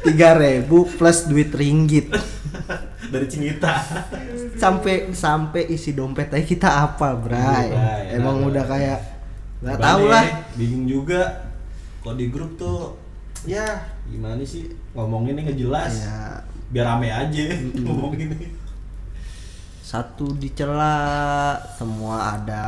tiga 0.04 0.36
ribu 0.36 0.84
plus 0.98 1.24
duit 1.30 1.50
ringgit. 1.54 2.10
Dari 3.08 3.26
Cinita. 3.30 3.70
sampai 4.54 5.10
sampai 5.10 5.70
isi 5.70 5.94
dompet 5.94 6.30
aja 6.30 6.46
kita 6.46 6.68
apa 6.86 7.14
bray? 7.18 7.70
Bray, 7.70 8.16
emang 8.16 8.42
nah, 8.42 8.48
udah 8.50 8.64
kayak 8.64 9.00
nggak 9.64 9.78
tahu 9.82 10.02
ya, 10.06 10.12
lah 10.14 10.24
Bingung 10.54 10.86
juga. 10.86 11.22
Kalau 12.02 12.14
di 12.18 12.26
grup 12.28 12.54
tuh 12.58 12.98
ya 13.46 13.86
gimana 14.10 14.42
sih? 14.42 14.70
Ngomonginnya 14.94 15.50
nggak 15.50 15.58
jelas. 15.58 15.92
ya 16.02 16.42
Biar 16.74 16.86
rame 16.90 17.08
aja 17.10 17.44
ngomongin 17.86 18.34
satu 19.84 20.32
dicela 20.32 20.96
semua 21.76 22.40
ada 22.40 22.64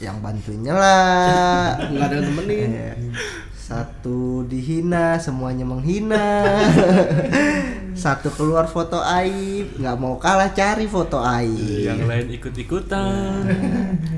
yang 0.00 0.16
bantuin 0.24 0.64
nyela. 0.64 1.04
Nggak 1.92 2.04
ada 2.08 2.14
yang 2.16 2.26
temenin 2.32 2.70
Iya. 2.72 2.92
satu 3.52 4.42
dihina 4.48 5.20
semuanya 5.20 5.68
menghina. 5.68 6.24
Satu 7.92 8.32
keluar 8.32 8.64
foto 8.64 9.04
aib 9.04 9.76
nggak 9.76 9.96
mau 10.00 10.16
kalah 10.16 10.56
cari 10.56 10.88
foto 10.88 11.20
aib. 11.20 11.60
Yang 11.60 12.00
lain 12.08 12.26
ikut-ikutan. 12.32 13.44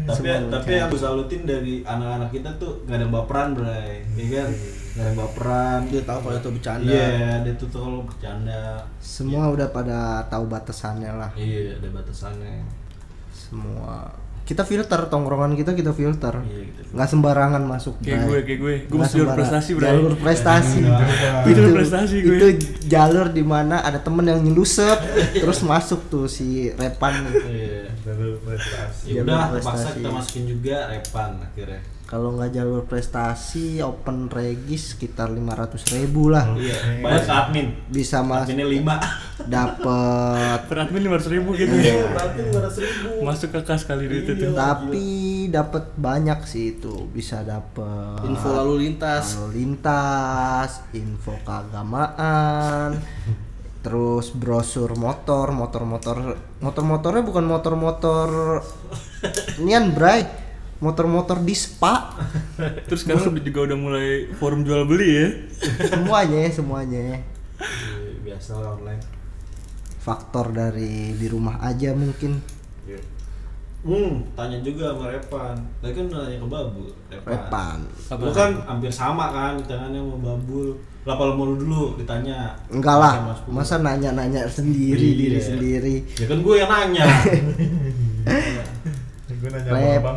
tapi 0.06 0.30
Semua 0.30 0.46
tapi 0.48 0.78
yang 0.78 0.86
aku 0.86 0.96
salutin 0.96 1.42
dari 1.42 1.82
anak-anak 1.82 2.30
kita 2.30 2.54
tuh 2.54 2.86
nggak 2.86 3.02
ada 3.02 3.06
baperan 3.10 3.50
bray. 3.58 4.06
Ya 4.14 4.46
kan 4.46 4.48
nggak 4.94 5.02
ada 5.02 5.10
yang 5.10 5.18
baperan 5.18 5.80
dia 5.90 6.02
tahu 6.06 6.18
kalau 6.22 6.36
itu 6.38 6.50
bercanda. 6.54 6.86
Iya 6.86 7.42
dia 7.42 7.54
tuh 7.58 7.66
tuh 7.66 7.80
kalau 7.82 8.00
bercanda. 8.06 8.86
Semua 9.02 9.50
udah 9.50 9.68
pada 9.74 10.22
tahu 10.30 10.46
batasannya 10.46 11.10
lah. 11.10 11.30
Iya 11.34 11.82
ada 11.82 11.88
batasannya. 11.90 12.62
Semua. 13.34 14.06
Kita 14.46 14.62
filter 14.62 15.10
tongkrongan 15.10 15.58
kita 15.58 15.74
kita 15.74 15.90
filter. 15.90 16.38
Iya 16.46 16.62
gitu 16.70 16.80
nggak 16.94 17.08
sembarangan 17.10 17.62
masuk 17.66 17.98
Kayak 18.06 18.22
gue, 18.30 18.40
kayak 18.46 18.58
gue. 18.62 18.74
Gue 18.86 18.98
masih 19.02 19.26
jalur 19.26 19.34
prestasi, 19.34 19.70
bro. 19.74 19.82
jalur 19.82 20.14
prestasi. 20.14 20.80
Itu 21.50 21.60
prestasi 21.74 22.14
gue. 22.22 22.36
itu 22.38 22.48
jalur 22.86 23.26
di 23.34 23.42
mana 23.42 23.82
ada 23.82 23.98
temen 23.98 24.22
yang 24.30 24.38
nyelusup 24.46 25.02
terus 25.34 25.58
masuk 25.66 26.06
tuh 26.06 26.30
si 26.30 26.70
repan. 26.70 27.18
Iya. 27.50 27.90
Jalur 28.06 28.38
prestasi. 28.46 29.10
ya 29.10 29.26
udah 29.26 29.58
paksa 29.58 29.58
prestasi. 29.58 29.96
kita 29.98 30.08
masukin 30.14 30.44
juga 30.46 30.76
repan 30.86 31.30
akhirnya 31.42 31.82
kalau 32.14 32.30
nggak 32.38 32.54
jalur 32.54 32.86
prestasi 32.86 33.82
open 33.82 34.30
regis 34.30 34.94
sekitar 34.94 35.34
500.000 35.34 35.98
ribu 35.98 36.30
lah. 36.30 36.46
Iya 36.54 37.02
banyak 37.02 37.26
admin. 37.26 37.66
Bisa 37.90 38.22
mas 38.22 38.46
adminnya 38.46 38.70
lima. 38.70 39.02
Dapet 39.42 40.62
Per 40.70 40.78
admin 40.78 41.10
500 41.10 41.34
ribu 41.34 41.58
gitu. 41.58 41.74
iya. 41.74 42.06
Berarti 42.06 42.38
lima 42.38 42.58
ratus 42.62 42.78
ribu. 42.86 43.08
Masuk 43.26 43.50
ke 43.50 43.60
kas 43.66 43.82
kali 43.82 44.06
duit 44.06 44.30
itu. 44.30 44.46
Iya. 44.46 44.54
tapi 44.54 45.06
dapat 45.50 45.90
banyak 45.98 46.38
sih 46.46 46.78
itu. 46.78 47.10
Bisa 47.10 47.42
dapet 47.42 48.22
info 48.22 48.62
lalu 48.62 48.86
lintas. 48.86 49.34
Lalu 49.34 49.50
lintas 49.66 50.86
info 50.94 51.34
keagamaan 51.42 52.94
terus 53.82 54.32
brosur 54.32 54.96
motor 54.96 55.52
motor-motor 55.52 56.40
motor-motornya 56.64 57.20
bukan 57.20 57.44
motor-motor 57.44 58.28
nian 59.66 59.92
bray 59.92 60.43
motor-motor 60.84 61.40
di 61.40 61.52
spa 61.52 62.12
Terus 62.86 63.00
sekarang 63.00 63.32
juga 63.34 63.64
udah 63.64 63.78
mulai 63.78 64.08
forum 64.30 64.60
jual 64.60 64.84
beli 64.84 65.08
ya. 65.16 65.28
semuanya 65.88 66.44
semuanya 66.50 67.24
Iya, 67.56 68.12
biasa 68.22 68.50
online 68.54 69.00
faktor 69.96 70.52
dari 70.52 71.16
di 71.16 71.26
rumah 71.26 71.56
aja 71.58 71.96
mungkin 71.96 72.44
Hmm, 73.84 74.24
tanya 74.32 74.64
juga 74.64 74.96
sama 74.96 75.12
Repan. 75.12 75.52
Tadi 75.84 75.92
kan 75.92 76.08
nanya 76.08 76.40
ke 76.40 76.48
Babul, 76.48 76.88
Repan. 77.04 77.84
repan 77.84 78.16
Lu 78.16 78.32
kan 78.32 78.50
hampir 78.64 78.88
sama 78.88 79.28
kan 79.28 79.60
ditanya 79.60 80.00
sama 80.00 80.16
Babul. 80.16 80.72
Lah 81.04 81.12
kalau 81.12 81.36
mau 81.36 81.44
lu 81.44 81.60
dulu 81.60 82.00
ditanya. 82.00 82.56
enggak 82.72 82.96
lah 82.96 83.14
masa 83.44 83.76
nanya-nanya 83.76 84.48
sendiri 84.48 85.04
Iya. 85.04 85.18
diri 85.20 85.36
sendiri 85.38 85.96
Ya 86.16 86.24
kan 86.24 86.40
gue 86.40 86.54
yang 86.56 86.70
nanya. 86.72 87.04
Gue 89.44 89.52
nanya 89.52 89.70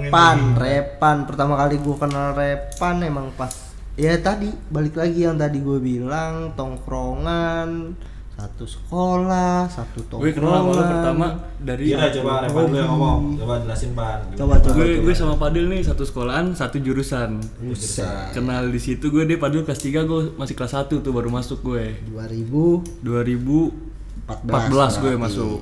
Repan. 0.07 0.38
Repan. 0.55 1.17
Pertama 1.27 1.60
kali 1.60 1.75
gue 1.77 1.96
kenal 2.00 2.31
Repan 2.31 2.96
emang 3.03 3.27
pas 3.36 3.51
ya 3.98 4.15
tadi 4.15 4.48
balik 4.69 4.96
lagi 4.96 5.25
yang 5.25 5.36
tadi 5.36 5.60
gue 5.60 5.81
bilang 5.81 6.53
tongkrongan 6.55 7.98
satu 8.38 8.69
sekolah, 8.69 9.65
satu 9.65 10.22
Gue 10.22 10.29
kenal 10.29 10.62
sama 10.62 10.69
tongkrongan. 10.69 10.88
pertama 10.93 11.25
dari 11.57 11.84
Iya 11.89 12.13
coba 12.13 12.46
Repan 12.46 12.63
dulu 12.63 12.77
yang 12.77 12.91
ngomong. 12.93 13.22
Coba 13.36 13.53
jelasin 13.65 13.91
Pan. 13.91 14.19
Coba, 14.31 14.53
coba. 14.62 14.74
gue 14.77 14.88
gue 15.01 15.12
sama 15.12 15.36
Padil 15.36 15.65
nih 15.67 15.81
satu 15.81 16.05
sekolahan 16.05 16.53
satu 16.53 16.77
jurusan 16.77 17.41
Buset. 17.60 18.05
kenal 18.31 18.69
di 18.69 18.77
situ 18.77 19.10
gue 19.10 19.25
deh 19.25 19.36
Padil 19.36 19.65
kelas 19.65 19.81
3 19.81 20.05
gue 20.05 20.38
masih 20.38 20.53
kelas 20.53 20.77
1 20.77 21.01
tuh 21.01 21.12
baru 21.12 21.27
masuk 21.27 21.65
gue 21.65 21.98
2014 22.13 23.03
2014 23.03 25.01
gue 25.01 25.12
berarti. 25.12 25.17
masuk 25.17 25.57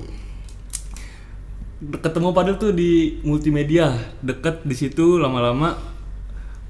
ketemu 1.80 2.32
Padil 2.32 2.56
tuh 2.56 2.72
di 2.72 3.20
multimedia 3.28 3.92
deket 4.24 4.64
di 4.64 4.76
situ 4.76 5.20
lama-lama. 5.20 5.76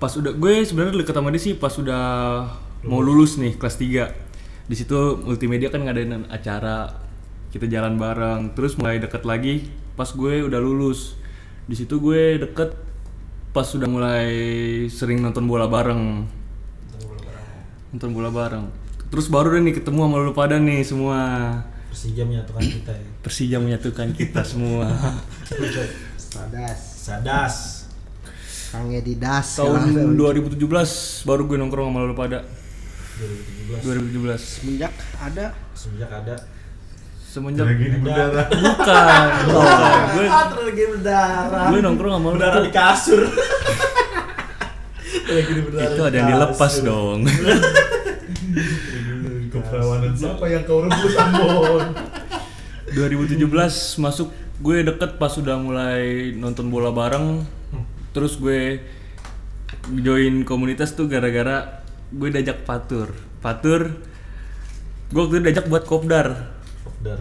Pas 0.01 0.11
udah 0.17 0.33
gue 0.33 0.65
sebenarnya 0.65 1.05
deket 1.05 1.15
sama 1.15 1.29
dia 1.31 1.41
sih 1.41 1.53
pas 1.55 1.71
udah 1.77 2.05
mau 2.85 2.99
lulus. 2.99 3.37
nih 3.37 3.55
kelas 3.55 3.77
3 3.77 4.25
di 4.65 4.73
situ 4.73 5.21
multimedia 5.21 5.69
kan 5.69 5.85
ngadain 5.85 6.25
acara 6.25 7.05
kita 7.53 7.69
jalan 7.69 8.01
bareng 8.01 8.57
terus 8.57 8.81
mulai 8.81 8.97
deket 8.97 9.21
lagi 9.21 9.69
pas 9.93 10.09
gue 10.09 10.41
udah 10.43 10.59
lulus. 10.59 11.15
Di 11.65 11.77
situ 11.77 12.01
gue 12.01 12.41
deket 12.41 12.73
pas 13.55 13.63
sudah 13.63 13.87
mulai 13.87 14.27
sering 14.91 15.21
nonton 15.21 15.45
bola 15.45 15.69
bareng. 15.69 16.25
Nonton 17.93 18.11
bola 18.11 18.33
bareng. 18.33 18.67
Terus 19.13 19.29
baru 19.31 19.55
deh 19.55 19.61
nih 19.63 19.79
ketemu 19.79 20.11
sama 20.11 20.17
lu 20.19 20.33
pada 20.35 20.57
nih 20.59 20.81
semua 20.83 21.19
Persija 21.95 22.27
menyatukan 22.27 22.59
kita 22.59 22.91
ya. 22.91 23.07
Persija 23.23 23.57
menyatukan 23.57 24.07
kita 24.11 24.41
semua. 24.51 24.91
Sadas. 26.19 26.79
Sadas. 26.99 27.55
Kang 28.75 28.91
Edi 28.91 29.15
Das. 29.15 29.55
tahun 29.55 30.19
2017 30.19 30.59
baru 31.23 31.47
gue 31.47 31.55
nongkrong 31.55 31.87
sama 31.87 32.03
lu 32.03 32.11
pada 32.11 32.43
2017 33.79 34.11
2017 34.11 34.35
Semenjak 34.35 34.91
ada. 35.15 35.55
Semenjak 35.71 36.11
ada. 36.11 36.35
Semenjak 37.23 37.63
Tragedi 37.71 37.97
berdarah. 38.03 38.47
bukan 38.51 39.27
bukan. 39.47 40.03
Gue 40.51 40.63
lagi 40.67 40.83
berdarah 40.91 41.67
gue 41.71 41.79
nongkrong 41.79 42.13
sama 42.15 42.27
lu 42.27 42.35
berdarah 42.35 42.59
di 42.59 42.71
kasur. 42.71 43.21
Lagi 45.23 45.51
berdarah 45.71 45.91
itu 45.95 46.01
ada 46.03 46.15
yang 46.15 46.29
dilepas 46.35 46.73
dong 46.83 47.19
Keperawanan 49.75 50.15
siapa 50.15 50.47
yang 50.47 50.63
kau 50.63 50.87
rebut 50.87 51.11
Ambon? 51.19 51.83
2017 52.95 53.43
masuk 53.99 54.31
gue 54.63 54.77
deket 54.87 55.19
pas 55.19 55.35
udah 55.35 55.59
mulai 55.59 56.31
nonton 56.31 56.71
bola 56.71 56.95
bareng. 56.95 57.43
Terus 58.15 58.39
gue 58.39 58.79
join 59.99 60.47
komunitas 60.47 60.95
tuh 60.95 61.11
gara-gara 61.11 61.83
gue 62.07 62.31
diajak 62.31 62.63
patur 62.63 63.11
patur 63.43 63.99
gue 65.11 65.19
waktu 65.19 65.43
itu 65.43 65.43
diajak 65.43 65.67
buat 65.67 65.83
kopdar. 65.83 66.55
Dar. 67.03 67.19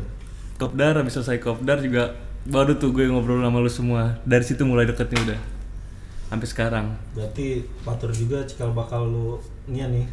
kopdar 0.54 0.94
habis 0.94 1.18
selesai 1.18 1.42
kopdar 1.42 1.82
juga 1.82 2.14
baru 2.46 2.78
tuh 2.78 2.94
gue 2.94 3.11
ngobrol 3.11 3.42
sama 3.42 3.58
lu 3.58 3.66
semua. 3.66 4.23
Dari 4.23 4.46
situ 4.46 4.62
mulai 4.62 4.87
deketnya 4.87 5.18
udah 5.26 5.40
sampai 6.30 6.46
sekarang. 6.46 6.87
Berarti 7.18 7.66
patur 7.82 8.14
juga 8.14 8.46
cikal 8.46 8.70
bakal 8.70 9.11
lu 9.11 9.42
nian 9.66 9.90
nih 9.90 10.06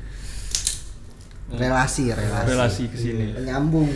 Relasi, 1.53 2.03
relasi. 2.09 2.47
relasi 2.47 2.83
ke 2.85 2.97
sini 2.97 3.25
Nyambung. 3.41 3.89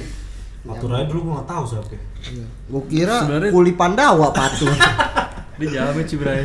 patur 0.61 0.89
aja 0.91 1.05
dulu 1.05 1.19
gua 1.23 1.33
nggak 1.37 1.47
tahu 1.47 1.63
siapa 1.67 1.93
Gue 2.65 2.83
kira 2.87 3.21
Sebenarnya- 3.21 3.53
kuli 3.53 3.71
Pandawa 3.73 4.27
patung. 4.29 4.73
dia 5.55 5.67
jamet 5.71 6.03
sih 6.03 6.17
Bray 6.17 6.43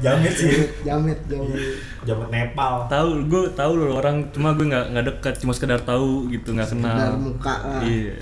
jamet 0.00 0.32
sih 0.32 0.48
Jamet, 0.80 1.18
jamet. 1.26 1.60
jamet 2.02 2.28
Nepal 2.30 2.88
tahu 2.88 3.20
gue 3.22 3.52
tahu 3.52 3.72
loh 3.76 3.98
orang 3.98 4.30
cuma 4.30 4.52
gue 4.52 4.64
nggak 4.64 4.86
nggak 4.90 5.04
dekat 5.10 5.34
cuma 5.36 5.52
sekedar 5.52 5.76
tahu 5.78 6.30
gitu 6.30 6.52
nggak 6.52 6.70
kenal 6.70 6.94
Sekedar 6.94 7.16
muka 7.18 7.54
lah. 7.60 7.82
iya 7.82 8.16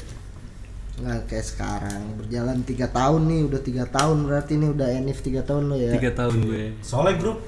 Nggak 0.94 1.21
kayak 1.25 1.47
sekarang. 1.47 2.02
Berjalan 2.16 2.59
tiga 2.62 2.87
tahun 2.87 3.21
nih, 3.25 3.40
udah 3.44 3.61
tiga 3.61 3.85
tahun 3.87 4.18
berarti 4.23 4.52
nih 4.54 4.71
udah 4.71 4.88
enif 4.92 5.18
tiga 5.18 5.40
tahun 5.40 5.66
lo 5.66 5.76
ya. 5.76 5.90
tiga 5.92 6.11
tahun 6.12 6.35
gue 6.42 6.64
soalnya 6.80 7.14
grup 7.16 7.38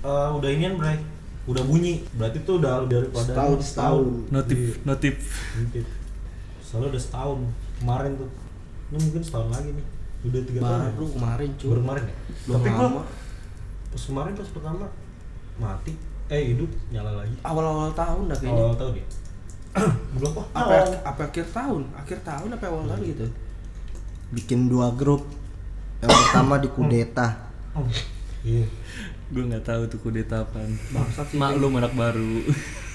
eh, 0.00 0.28
udah 0.30 0.48
inian 0.48 0.74
bray 0.74 0.96
udah 1.44 1.62
bunyi 1.62 2.06
berarti 2.12 2.38
tuh 2.42 2.54
udah 2.56 2.72
lebih 2.82 3.02
daripada 3.02 3.26
Setahun, 3.28 3.58
setahun. 3.60 4.06
notif 4.30 4.60
notif 4.82 5.14
Mungkin. 5.54 5.84
soalnya 6.60 6.88
udah 6.90 7.02
setahun 7.02 7.38
kemarin 7.76 8.12
tuh 8.14 8.30
ini 8.88 8.98
mungkin 9.00 9.22
setahun 9.22 9.48
lagi 9.50 9.70
nih 9.72 9.86
udah 10.22 10.40
tiga 10.44 10.60
tahun 10.60 10.78
ya? 10.78 10.90
baru 10.92 11.06
kemarin 11.10 11.48
cuy. 11.52 11.68
baru 11.68 11.80
kemarin 11.82 12.04
ya 12.04 12.16
Belum 12.46 12.54
tapi 12.56 12.68
gua 12.70 13.02
pas 13.88 14.02
kemarin 14.02 14.32
pas 14.32 14.48
pertama 14.48 14.86
mati 15.54 15.92
eh 16.28 16.42
hidup 16.48 16.70
nyala 16.88 17.12
lagi 17.18 17.34
Awal-awal 17.42 17.90
tahun 17.92 18.22
dah 18.24 18.38
kayaknya. 18.38 18.62
awal 18.62 18.76
tahun 18.76 18.94
ya 18.94 19.06
belum 20.12 20.32
apa 20.32 20.42
Apa 20.52 20.74
apa 21.02 21.22
akhir 21.26 21.46
tahun? 21.48 21.82
Akhir 21.94 22.18
tahun 22.20 22.48
apa 22.50 22.64
awal 22.66 22.84
tahun 22.86 23.02
gitu? 23.06 23.24
Bikin 24.30 24.68
dua 24.68 24.92
grup. 24.92 25.24
Yang 25.98 26.12
pertama 26.14 26.54
di 26.56 26.68
kudeta. 26.68 27.48
iya 28.42 28.68
gue 29.32 29.42
nggak 29.42 29.64
tahu 29.64 29.82
tuh 29.88 29.98
kudeta 29.98 30.44
sih. 30.44 31.40
maklum 31.40 31.80
anak 31.80 31.96
baru 31.96 32.44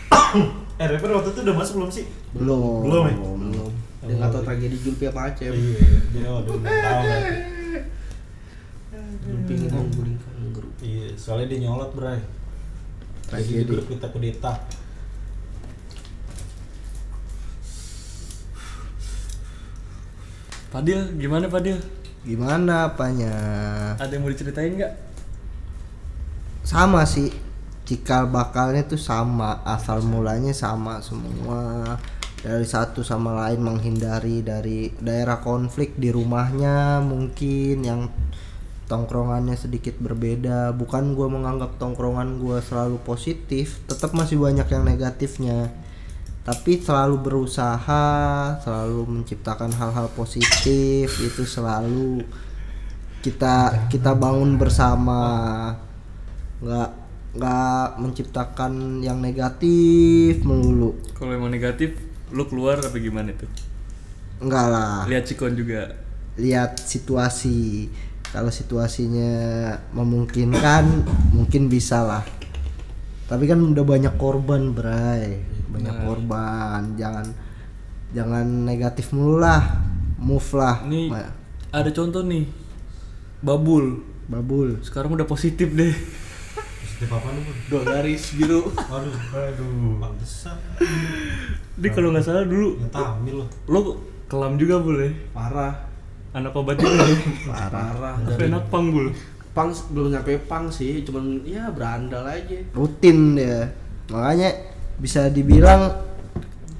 eh 0.81 0.85
rapper 0.85 1.09
waktu 1.11 1.29
itu 1.33 1.39
udah 1.41 1.55
masuk 1.57 1.73
belum 1.81 1.89
sih 1.89 2.05
Belum. 2.31 2.85
Belum 2.85 3.03
ya? 3.03 3.15
Belum. 3.17 3.71
Dia 4.05 4.13
nggak 4.15 4.29
tahu 4.29 4.43
tragedi 4.45 4.77
Julpi 4.77 5.09
apa 5.09 5.33
aja. 5.33 5.43
iya 5.49 5.89
dia 6.13 6.27
udah 6.29 6.53
belum 6.53 6.61
tahu 6.63 7.01
berarti 7.01 7.35
Julpi 9.25 9.53
menggulingkan 9.65 10.35
grup. 10.53 10.73
iya 10.79 11.07
soalnya 11.17 11.49
dia 11.49 11.59
nyolot 11.65 11.91
bray 11.91 12.21
Tragedi. 13.27 13.65
Grup 13.65 13.89
kita 13.89 14.07
kudeta 14.07 14.53
Fadil 20.69 20.99
gimana 21.17 21.47
Fadil 21.47 21.79
Gimana 22.27 22.91
apanya? 22.91 23.31
ada 23.95 24.11
yang 24.11 24.21
mau 24.21 24.31
diceritain 24.31 24.75
nggak 24.75 24.93
Sama 26.67 27.07
sih. 27.07 27.31
Cikal 27.87 28.27
bakalnya 28.27 28.83
tuh 28.83 28.99
sama, 28.99 29.63
asal 29.63 30.03
mulanya 30.03 30.51
sama 30.51 30.99
semua. 30.99 31.95
Dari 32.43 32.67
satu 32.67 32.99
sama 33.07 33.31
lain 33.31 33.63
menghindari 33.63 34.43
dari 34.43 34.91
daerah 34.99 35.39
konflik 35.39 35.95
di 35.95 36.11
rumahnya 36.11 36.99
mungkin 36.99 37.87
yang 37.87 38.11
tongkrongannya 38.91 39.55
sedikit 39.55 39.95
berbeda. 40.03 40.75
Bukan 40.75 41.15
gua 41.15 41.31
menganggap 41.31 41.79
tongkrongan 41.79 42.43
gua 42.43 42.59
selalu 42.59 42.99
positif, 43.07 43.79
tetap 43.87 44.11
masih 44.11 44.35
banyak 44.35 44.67
yang 44.67 44.83
negatifnya. 44.83 45.71
Tapi 46.43 46.83
selalu 46.83 47.23
berusaha, 47.23 48.05
selalu 48.59 49.07
menciptakan 49.07 49.71
hal-hal 49.71 50.11
positif 50.11 51.07
itu 51.23 51.43
selalu 51.47 52.27
kita 53.23 53.87
kita 53.87 54.11
bangun 54.11 54.59
bersama 54.59 55.23
nggak 56.57 56.89
nggak 57.37 58.01
menciptakan 58.01 59.03
yang 59.05 59.21
negatif 59.21 60.41
melulu. 60.41 60.97
Kalau 61.13 61.31
emang 61.37 61.53
negatif 61.53 61.93
lu 62.33 62.43
keluar 62.49 62.81
apa 62.81 62.97
gimana 62.97 63.31
tuh 63.37 63.47
enggak 64.41 64.65
lah. 64.69 65.05
Lihat 65.05 65.23
Cikon 65.29 65.53
juga. 65.53 65.93
Lihat 66.37 66.81
situasi. 66.81 67.89
Kalau 68.27 68.51
situasinya 68.51 69.31
memungkinkan 69.95 70.83
mungkin 71.31 71.71
bisa 71.71 72.03
lah. 72.03 72.23
Tapi 73.27 73.47
kan 73.47 73.59
udah 73.61 73.85
banyak 73.85 74.13
korban 74.19 74.73
bray. 74.73 75.41
Banyak 75.71 75.95
korban. 76.05 76.97
Jangan 76.97 77.25
jangan 78.11 78.45
negatif 78.65 79.13
mulu 79.13 79.37
lah. 79.41 79.61
Move 80.17 80.49
lah. 80.57 80.81
Ini 80.89 81.01
Ma- 81.13 81.33
ada 81.69 81.89
contoh 81.93 82.25
nih. 82.25 82.45
Babul. 83.45 84.01
Babul. 84.27 84.81
Sekarang 84.83 85.13
udah 85.13 85.25
positif 85.25 85.71
deh 85.71 85.93
positif 86.97 87.13
apa 87.13 87.29
lu? 87.29 87.41
Dua 87.69 87.81
garis 87.85 88.23
biru. 88.33 88.61
aduh 88.73 89.13
Aduh. 89.29 90.01
pantesan 90.01 90.57
dia 91.77 91.89
kalau 91.93 92.09
nggak 92.09 92.25
salah 92.25 92.41
dulu 92.41 92.81
ngetamil 92.81 93.35
loh 93.37 93.49
lo 93.69 93.79
kelam 94.25 94.57
juga 94.57 94.81
boleh 94.81 95.13
Parah. 95.29 95.77
anak 96.33 96.57
obat 96.57 96.73
juga 96.73 97.05
ya 97.05 97.17
Parah. 97.45 98.17
tapi 98.25 98.33
Dari 98.33 98.49
enak 98.49 98.65
pang 98.73 98.89
bul 98.89 99.13
pang 99.53 99.69
belum 99.93 100.09
nyampe 100.09 100.41
pang 100.49 100.69
sih, 100.69 101.05
cuman 101.05 101.45
ya 101.45 101.69
berandal 101.69 102.25
aja. 102.25 102.57
rutin 102.73 103.37
dia 103.37 103.69
makanya 104.09 104.49
bisa 104.97 105.29
dibilang 105.29 106.01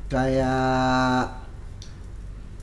kayak 0.10 1.30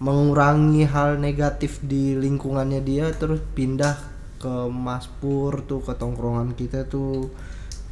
mengurangi 0.02 0.90
hal 0.90 1.22
negatif 1.22 1.78
di 1.86 2.18
lingkungannya 2.18 2.82
dia 2.82 3.14
terus 3.14 3.38
pindah 3.54 3.94
ke 4.42 4.66
Maspur 4.66 5.62
tuh 5.62 5.86
ke 5.86 5.94
tongkrongan 5.94 6.58
kita 6.58 6.82
tuh 6.90 7.30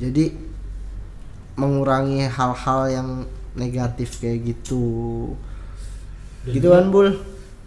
jadi 0.03 0.25
mengurangi 1.55 2.27
hal-hal 2.27 2.81
yang 2.89 3.09
negatif 3.55 4.19
kayak 4.19 4.43
gitu 4.45 4.83
Dan 6.43 6.53
gitu 6.53 6.67
juga- 6.67 6.77
kan 6.77 6.87
bul 6.89 7.09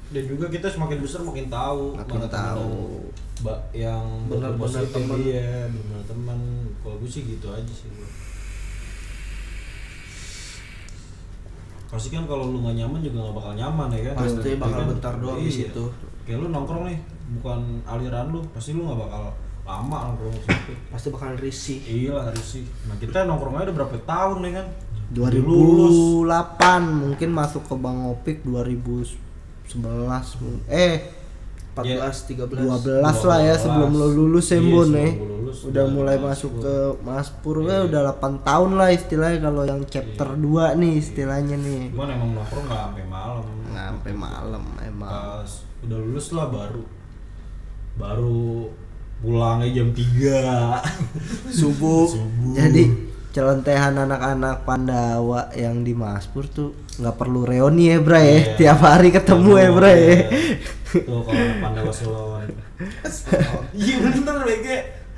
dan 0.08 0.24
juga 0.26 0.46
kita 0.48 0.68
semakin 0.68 1.00
besar 1.00 1.22
makin 1.22 1.48
tahu 1.48 1.96
Makin 1.96 2.14
mana 2.16 2.28
tahu. 2.28 3.08
mbak 3.38 3.60
yang 3.74 4.04
Benar-benar 4.26 4.84
teman. 4.88 5.18
iya 5.18 5.66
benar 5.68 6.02
teman 6.04 6.40
kalau 6.80 6.96
gue 6.98 7.10
sih 7.10 7.24
gitu 7.26 7.48
aja 7.50 7.68
sih 7.68 7.88
gua. 7.90 8.08
pasti 11.88 12.10
kan 12.10 12.26
kalau 12.26 12.50
lu 12.50 12.60
nggak 12.60 12.76
nyaman 12.76 13.00
juga 13.00 13.18
nggak 13.22 13.36
bakal 13.36 13.54
nyaman 13.54 13.88
ya 13.90 14.02
kan 14.06 14.16
Pasti 14.20 14.50
Ya 14.50 14.58
bakal 14.58 14.80
kan? 14.80 14.88
bentar 14.92 15.14
doang 15.16 15.38
di 15.38 15.48
Iya. 15.48 15.70
situ. 15.70 15.84
kayak 16.24 16.38
lu 16.40 16.48
nongkrong 16.50 16.84
nih 16.86 16.98
bukan 17.36 17.60
aliran 17.84 18.28
lu 18.30 18.42
pasti 18.50 18.74
lu 18.74 18.84
nggak 18.84 19.00
bakal 19.00 19.24
lama 19.66 19.98
nongkrong 20.08 20.38
situ 20.40 20.74
Pasti 20.88 21.08
bakalan 21.10 21.38
risih. 21.38 21.80
iya 21.82 22.12
lah 22.12 22.24
harus 22.26 22.46
sih 22.48 22.64
nah 22.86 22.96
kita 22.96 23.24
nongkrongnya 23.24 23.66
udah 23.66 23.76
berapa 23.76 23.98
tahun 24.00 24.38
nih 24.42 24.54
kan 24.56 24.68
Udah 25.08 25.30
lulus 25.36 25.98
2008 26.24 27.02
mungkin 27.04 27.30
masuk 27.32 27.62
ke 27.64 27.76
Bang 27.76 28.06
Opik 28.08 28.42
2011 28.42 29.18
mu- 30.40 30.66
eh 30.68 31.14
14, 31.72 32.32
13. 32.32 32.48
12 32.48 33.04
lah 33.22 33.40
ya 33.42 33.54
12. 33.54 33.60
sebelum 33.60 33.92
lo 33.92 34.08
lulus 34.08 34.48
ya 34.48 34.58
Iya, 34.58 34.66
Bun 34.66 34.88
sebelum 34.88 34.96
ya. 34.96 35.10
Udah 35.12 35.54
udah 35.66 35.86
mulai 35.88 36.18
masuk. 36.18 36.52
masuk 36.52 36.64
ke 36.64 36.76
Maspur 37.02 37.56
ya 37.64 37.78
udah 37.84 38.02
8 38.14 38.42
tahun 38.42 38.72
lah 38.76 38.90
istilahnya 38.92 39.40
kalau 39.42 39.64
yang 39.64 39.82
chapter 39.86 40.30
2 40.32 40.42
nih 40.76 40.94
istilahnya 40.96 41.56
nih. 41.58 41.90
cuman 41.90 42.10
emang 42.12 42.30
nongkrong 42.34 42.66
nggak 42.66 42.82
sampai 42.86 43.06
malam 43.06 43.44
Nggak 43.66 43.86
sampai 43.88 44.14
malam 44.16 44.64
emang. 44.80 45.10
pas 45.10 45.52
udah 45.82 45.98
lulus 46.00 46.28
lah 46.32 46.48
baru 46.50 46.84
baru 47.96 48.72
pulangnya 49.24 49.68
jam 49.72 49.90
3 49.92 50.82
Subuh. 51.50 52.08
subuh 52.12 52.54
Jadi 52.56 52.84
celentehan 53.36 54.00
anak-anak 54.00 54.64
Pandawa 54.64 55.52
yang 55.52 55.84
di 55.84 55.92
Maspur 55.92 56.48
tuh 56.48 56.72
nggak 56.96 57.16
perlu 57.20 57.44
reuni 57.44 57.92
ya 57.92 58.00
Bray 58.00 58.24
ya. 58.24 58.32
Iya. 58.32 58.56
Tiap 58.56 58.80
hari 58.80 59.10
ketemu 59.12 59.52
ya 59.60 59.70
Bray 59.76 60.00
ya. 60.00 60.20
Tuh 61.04 61.20
kalau 61.28 61.36
anak 61.36 61.58
Pandawa 61.60 61.92
Solo. 61.92 62.24
Iya 63.76 63.96
bener 64.00 64.36
BG. 64.48 64.68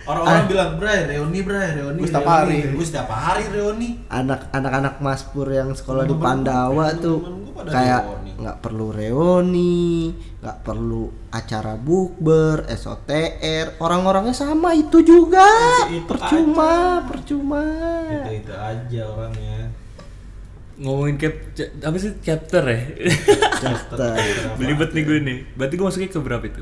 Orang-orang 0.08 0.40
Ah. 0.40 0.48
bilang, 0.48 0.72
"Bray, 0.80 1.04
reuni, 1.04 1.44
Bray, 1.44 1.68
reuni." 1.76 2.00
Gua 2.00 2.08
setiap 2.08 2.26
reuni." 2.26 2.56
hari. 2.64 2.74
Gua 2.80 2.86
setiap 2.88 3.10
hari 3.12 3.44
reuni. 3.52 3.90
Anak 4.08 4.48
anak-anak 4.56 5.04
Maspur 5.04 5.52
yang 5.52 5.76
sekolah 5.76 6.08
di 6.08 6.16
Pandawa 6.16 6.96
tuh 6.96 7.18
kayak. 7.68 8.17
Nggak 8.38 8.58
perlu 8.60 8.90
reuni, 8.90 10.14
nggak 10.38 10.58
perlu 10.62 11.04
acara 11.28 11.74
bukber, 11.74 12.70
SOTR, 12.70 13.78
orang-orangnya 13.78 14.32
sama 14.32 14.72
itu 14.72 15.02
juga. 15.02 15.42
Itu- 15.88 15.98
itu 15.98 16.06
percuma, 16.08 16.74
percuma. 17.04 17.66
Itu-itu 18.08 18.54
aja 18.54 19.02
orangnya. 19.08 19.74
Ngomongin 20.78 21.18
cap 21.18 21.34
ca- 21.52 21.74
apa 21.82 21.98
sih 21.98 22.14
chapter 22.22 22.62
ya? 22.64 22.80
Chapter. 23.58 24.14
Belibet 24.56 24.94
nih 24.94 25.04
gue 25.04 25.18
nih. 25.20 25.38
Berarti 25.54 25.74
gue 25.74 25.86
masuknya 25.86 26.08
ke 26.08 26.20
berapa 26.20 26.46
itu? 26.46 26.62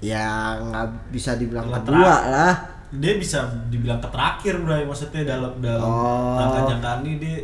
Ya 0.00 0.26
nggak 0.56 0.86
bisa 1.10 1.34
dibilang 1.34 1.66
kedua 1.68 2.14
lah. 2.24 2.54
Dia 2.90 3.14
bisa 3.14 3.42
dibilang 3.66 3.98
ke 3.98 4.08
terakhir, 4.08 4.54
Bray. 4.60 4.82
Maksudnya 4.82 5.22
dalam 5.24 5.58
dalam 5.58 5.82
Oh. 5.82 6.38
rangka 6.38 6.70
jangkaan 6.70 7.02
ini 7.02 7.14
dia 7.18 7.36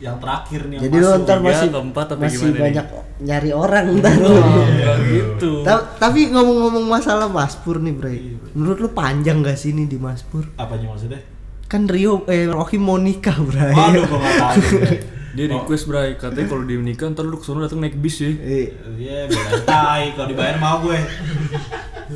yang 0.00 0.16
terakhir 0.16 0.60
nih 0.64 0.74
yang 0.74 0.82
Jadi 0.82 0.96
lo 0.96 1.04
masuk. 1.06 1.22
ntar 1.22 1.38
masih 1.38 1.68
keempat, 1.68 2.06
masih 2.14 2.24
gimana 2.34 2.48
nih? 2.48 2.60
banyak 2.62 2.86
nyari 3.20 3.50
orang 3.52 3.84
ntar 3.96 4.14
lo. 4.24 4.32
Enggak 4.32 4.96
gitu. 5.06 5.50
Ta- 5.60 5.86
tapi 5.94 6.20
ngomong-ngomong 6.26 6.84
masalah 6.86 7.28
Maspur 7.28 7.76
nih, 7.78 7.92
Bre. 7.92 8.10
Iya. 8.10 8.36
Menurut 8.52 8.78
lu 8.78 8.88
panjang 8.90 9.40
gak 9.40 9.54
sih 9.54 9.70
ini 9.70 9.84
di 9.84 9.96
Maspur? 9.96 10.48
Apanya 10.56 10.88
maksudnya? 10.88 11.20
Kan 11.66 11.84
Rio 11.84 12.24
eh 12.26 12.44
Rocky 12.44 12.76
mau 12.76 12.96
nikah, 12.96 13.36
Bre. 13.38 13.70
Waduh, 13.70 14.02
gua 14.04 14.18
nggak 14.18 14.36
tahu. 14.36 14.60
Bray. 14.74 14.98
Dia 15.30 15.46
request 15.46 15.86
bray, 15.86 16.18
katanya 16.18 16.50
kalau 16.50 16.66
dia 16.66 16.74
menikah 16.74 17.06
ntar 17.06 17.22
lu 17.22 17.38
ke 17.38 17.46
sana 17.46 17.62
datang 17.62 17.78
naik 17.78 17.94
bis 17.94 18.18
ya. 18.18 18.34
Iya, 18.34 19.30
belain 19.30 19.62
tai 19.62 20.10
kalau 20.10 20.26
dibayar 20.26 20.58
mau 20.58 20.82
gue. 20.82 20.98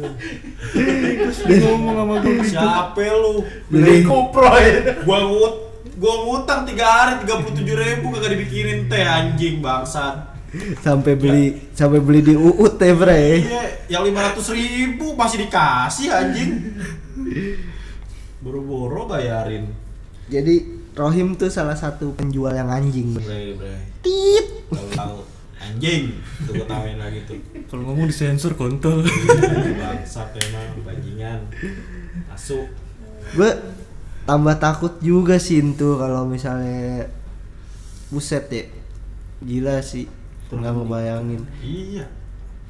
Dia 1.47 1.59
ngomong 1.65 1.95
sama 1.95 2.15
gue 2.19 2.43
Siapa 2.43 2.99
lu? 3.15 3.47
Beli 3.71 4.03
Kupro 4.03 4.51
ya. 4.53 4.99
Gua 5.01 5.19
ngut 5.23 5.55
gua 5.99 6.15
ngutang 6.27 6.67
3 6.67 6.75
hari 6.81 7.13
37 7.23 7.63
ribu 7.63 8.07
kagak 8.15 8.31
dibikinin 8.35 8.91
teh 8.91 9.03
anjing 9.03 9.63
bangsat. 9.63 10.35
sampai 10.87 11.19
beli 11.19 11.45
sampai 11.75 11.99
beli 11.99 12.21
di 12.23 12.35
UUT 12.39 12.79
ya, 12.79 12.95
Bre. 12.95 13.23
Iya, 13.43 13.65
yang 13.91 14.03
500 14.07 14.55
ribu 14.55 15.19
masih 15.19 15.47
dikasih 15.47 16.09
anjing. 16.15 16.51
Boro-boro 18.39 19.11
bayarin. 19.11 19.73
Jadi 20.31 20.85
Rohim 20.95 21.35
tuh 21.35 21.51
salah 21.51 21.75
satu 21.75 22.15
penjual 22.15 22.55
yang 22.55 22.71
anjing, 22.71 23.19
Bre. 23.19 23.59
Bre. 23.59 23.77
Tit. 23.99 24.47
Anjing. 25.59 26.13
Tuh 26.45 26.53
gua 26.61 26.67
tawain 26.69 26.99
lagi 27.01 27.25
tuh. 27.27 27.41
Kalau 27.67 27.83
ngomong 27.91 28.07
disensor 28.07 28.55
kontol. 28.55 29.03
Bangsat 29.81 30.39
emang 30.39 30.87
bajingan. 30.87 31.41
Masuk. 32.31 32.69
Gue 33.33 33.51
tambah 34.25 34.57
takut 34.57 34.97
juga 35.01 35.37
sih 35.37 35.61
itu 35.61 35.97
kalau 35.97 36.25
misalnya 36.25 37.09
buset 38.09 38.49
ya. 38.49 38.65
Gila 39.45 39.81
sih. 39.85 40.09
Nggak 40.49 40.73
ngebayangin. 40.73 41.43
Iya. 41.61 42.07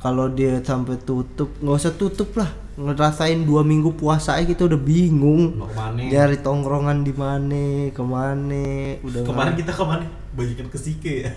kalau 0.05 0.29
dia 0.29 0.61
sampai 0.61 1.01
tutup 1.01 1.49
nggak 1.65 1.81
usah 1.81 1.97
tutup 1.97 2.37
lah 2.37 2.53
ngerasain 2.77 3.41
dua 3.41 3.65
minggu 3.65 3.97
puasa 3.97 4.37
aja 4.37 4.45
kita 4.45 4.69
udah 4.69 4.77
bingung 4.77 5.57
nyari 5.97 6.45
tongkrongan 6.45 7.01
di 7.01 7.17
mana 7.17 7.89
ke 7.89 8.05
mana 8.05 9.01
udah 9.01 9.25
Kemarin 9.25 9.57
kita 9.57 9.73
ke 9.73 9.81
mana? 9.81 10.05
Bagikan 10.37 10.69
ke 10.69 10.77
Sike 10.77 11.15
ya. 11.25 11.33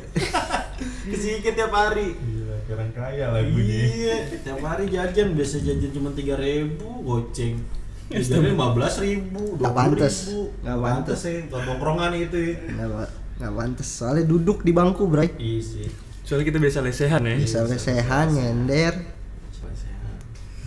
ke 1.14 1.16
Sike 1.16 1.56
tiap 1.56 1.72
hari. 1.72 2.12
Gila, 2.20 2.56
orang 2.76 2.92
kaya 2.92 3.26
lagunya. 3.32 3.78
Iya, 3.88 4.16
tiap 4.44 4.60
hari 4.60 4.92
jajan 4.92 5.32
biasa 5.32 5.64
jajan 5.64 5.92
cuma 5.96 6.10
tiga 6.12 6.36
ribu 6.36 7.08
goceng. 7.08 7.62
Jajannya 8.08 8.56
lima 8.56 8.68
belas 8.72 8.94
ribu, 9.04 9.60
Nggak 9.60 9.74
pantes. 9.76 10.16
ribu. 10.32 10.42
Nggak 10.64 10.78
pantes. 10.80 11.20
ya, 11.24 11.38
buat 11.52 11.64
tongkrongan 11.68 12.12
itu. 12.16 12.38
ya. 12.40 12.56
nggak 12.72 13.10
nggak 13.38 13.54
pantes 13.54 13.88
soalnya 13.92 14.24
duduk 14.26 14.66
di 14.66 14.72
bangku 14.74 15.06
bray 15.06 15.30
Iya 15.36 15.60
sih. 15.62 15.88
Soalnya 16.24 16.46
kita 16.50 16.60
biasa 16.60 16.78
lesehan 16.84 17.22
ya. 17.24 17.36
bisa 17.36 17.60
lesehan 17.64 18.28
nyender. 18.32 18.94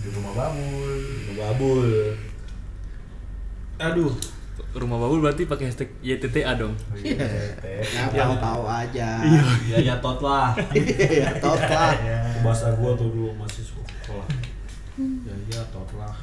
Di 0.01 0.09
rumah 0.17 0.33
babul. 0.33 0.97
Babul. 1.37 1.89
Aduh, 3.81 4.13
Rumah 4.71 4.99
babul 5.03 5.19
berarti 5.19 5.51
pakai 5.51 5.67
hashtag 5.67 5.91
YTTA 5.99 6.55
dong. 6.55 6.79
Iya. 6.95 7.27
Teh. 7.59 7.83
Ya 7.83 8.07
tahu-tahu 8.07 8.63
aja. 8.71 9.09
ya 9.67 9.77
ya 9.83 9.95
tot 9.99 10.23
lah. 10.23 10.55
Iya, 10.77 11.43
tahu 11.43 11.59
lah. 11.59 11.91
Bahasa 12.45 12.71
gua 12.79 12.95
tuh 12.95 13.11
dulu 13.11 13.35
masih 13.35 13.67
sekolah. 13.67 14.29
Ya 15.27 15.35
ya 15.51 15.63
tot 15.75 15.91
lah. 15.99 16.15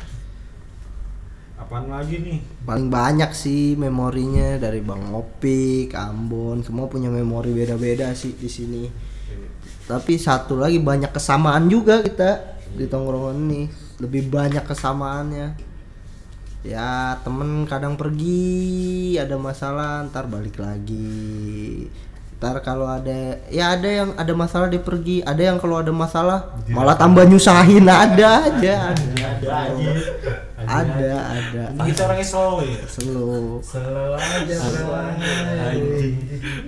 Apaan 1.58 1.90
lagi 1.90 2.22
nih? 2.22 2.38
paling 2.70 2.88
banyak 2.94 3.34
sih 3.34 3.74
memorinya 3.74 4.62
dari 4.62 4.78
Bang 4.86 5.10
Opik, 5.10 5.98
Ambon 5.98 6.62
semua 6.62 6.86
punya 6.86 7.10
memori 7.10 7.50
beda-beda 7.50 8.14
sih 8.14 8.38
di 8.38 8.46
sini. 8.46 8.84
Tapi 9.88 10.20
satu 10.20 10.60
lagi 10.60 10.78
banyak 10.78 11.10
kesamaan 11.10 11.66
juga 11.72 12.04
kita 12.04 12.60
di 12.76 12.86
tongkrongan 12.86 13.38
ini. 13.50 13.62
Lebih 13.98 14.30
banyak 14.30 14.68
kesamaannya. 14.68 15.48
Ya 16.68 17.18
temen 17.24 17.64
kadang 17.66 17.96
pergi 17.96 19.16
ada 19.16 19.40
masalah 19.40 20.04
ntar 20.12 20.28
balik 20.28 20.60
lagi 20.60 21.88
ntar 22.38 22.62
kalau 22.62 22.86
ada 22.86 23.12
ya 23.48 23.74
ada 23.74 23.90
yang 23.90 24.10
ada 24.14 24.30
masalah 24.32 24.68
dia 24.68 24.78
pergi 24.80 25.20
ada 25.22 25.42
yang 25.44 25.58
kalau 25.58 25.76
ada 25.76 25.90
masalah 25.90 26.54
malah 26.68 26.94
tambah 26.94 27.24
nyusahin 27.24 27.82
ada 28.06 28.46
aja 28.46 28.94
ada 28.94 29.14
Ada 29.34 29.50
aja. 29.66 29.90
ada 30.68 31.12
ada 31.32 31.64
kita 31.84 32.02
orangnya 32.04 32.28
slow 32.28 32.60
ya. 32.60 32.82
slow 32.84 33.58
Selalu 33.60 34.14
aja. 34.14 34.56
Anjing. 35.64 36.16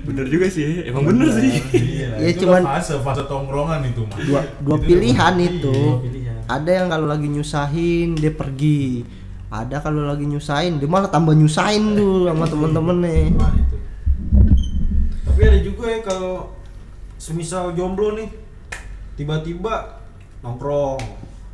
Bener 0.01 0.25
juga 0.25 0.47
sih, 0.47 0.85
emang 0.85 1.03
bener 1.05 1.27
sih. 1.31 1.51
Iya, 1.69 2.07
Ya, 2.21 2.27
itu 2.29 2.45
cuman- 2.45 2.63
fase 2.65 2.95
fase 2.97 3.23
tongkrongan 3.25 3.83
itu 3.85 4.01
mah. 4.03 4.17
dua 4.19 4.41
dua 4.57 4.77
Itu 4.77 4.85
pilihan 4.85 5.33
itu 5.37 5.77
pilihan. 5.99 6.37
ada 6.45 6.71
yang 6.71 6.87
kalau 6.87 7.05
lagi 7.05 7.27
nyusahin 7.27 8.15
dia 8.15 8.31
pergi 8.31 9.03
ada 9.49 9.77
kalau 9.79 10.07
lagi 10.07 10.23
nyusahin 10.23 10.77
dia 10.77 10.87
malah 10.87 11.09
tambah 11.09 11.33
nyusahin 11.33 11.93
tuh 11.93 12.25
sama 12.25 12.45
temen-temennya 12.45 13.35
Nah, 13.35 13.51
itu. 13.53 13.75
Tapi 15.39 15.47
ada 15.47 15.63
juga 15.63 15.87
ya 15.87 16.03
kalau 16.03 16.51
semisal 17.15 17.71
jomblo 17.71 18.11
nih 18.11 18.27
tiba-tiba 19.15 20.03
nongkrong 20.37 20.99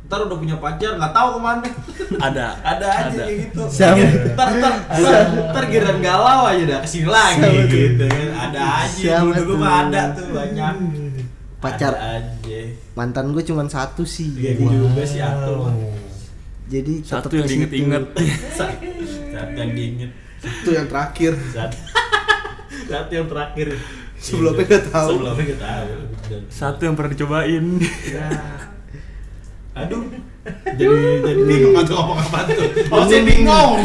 ntar 0.06 0.26
udah 0.26 0.34
punya 0.34 0.58
pacar 0.58 0.98
nggak 0.98 1.14
tahu 1.14 1.28
ke 1.30 1.40
mana 1.40 1.66
Ada. 2.18 2.46
ada 2.64 2.86
aja 2.90 3.06
Ada. 3.06 3.22
kayak 3.22 3.36
gitu 3.46 3.62
Siapa? 3.68 4.02
ntar 4.34 4.48
ntar 4.58 4.74
ntar, 4.90 5.14
ntar 5.46 5.64
giliran 5.66 5.98
galau 5.98 6.40
aja 6.46 6.64
dah 6.66 6.78
ke 6.82 6.88
sini 6.88 7.06
lagi 7.06 7.38
Siapa 7.38 7.62
gitu 7.68 8.04
kan 8.04 8.28
ada 8.40 8.60
aja 8.80 8.90
Siapa 8.90 9.22
dulu 9.36 9.46
tuh? 9.46 9.56
mah 9.56 9.74
ada 9.80 10.02
tuh 10.10 10.26
banyak 10.32 10.74
Pacar. 11.56 11.92
ada 11.94 12.06
aja 12.18 12.58
mantan 12.92 13.26
gue 13.30 13.42
cuma 13.44 13.62
satu 13.66 14.02
sih 14.02 14.34
Iya 14.34 14.52
juga 14.58 15.02
sih 15.06 15.22
mah. 15.22 15.74
jadi 16.66 16.92
Satu 17.02 17.30
yang 17.32 17.46
diinget-inget. 17.46 18.02
saat 18.58 18.82
yang 19.54 19.70
diinget 19.70 20.10
Itu 20.42 20.74
yang 20.74 20.90
terakhir. 20.90 21.38
saat 21.54 21.70
saat 22.86 23.08
yang 23.08 23.26
terakhir 23.26 23.68
Sebelumnya 24.16 24.64
nggak 24.64 24.84
tahu. 24.88 25.08
sebelumnya 25.12 25.42
nggak 25.44 25.60
tahu 25.60 25.88
Dan- 26.26 26.46
Satu 26.48 26.80
yang 26.82 26.94
pernah 26.94 27.12
dicobain. 27.12 27.64
Ya. 28.06 28.28
Aduh. 29.78 30.02
Jadi 30.64 30.86
jadi 31.20 31.42
bingung 31.42 31.76
atau 31.76 31.94
ngomong 31.96 32.18
apa 32.20 32.38
tuh. 32.48 32.64
Oh, 32.88 33.04
saya 33.10 33.22
bingung. 33.22 33.78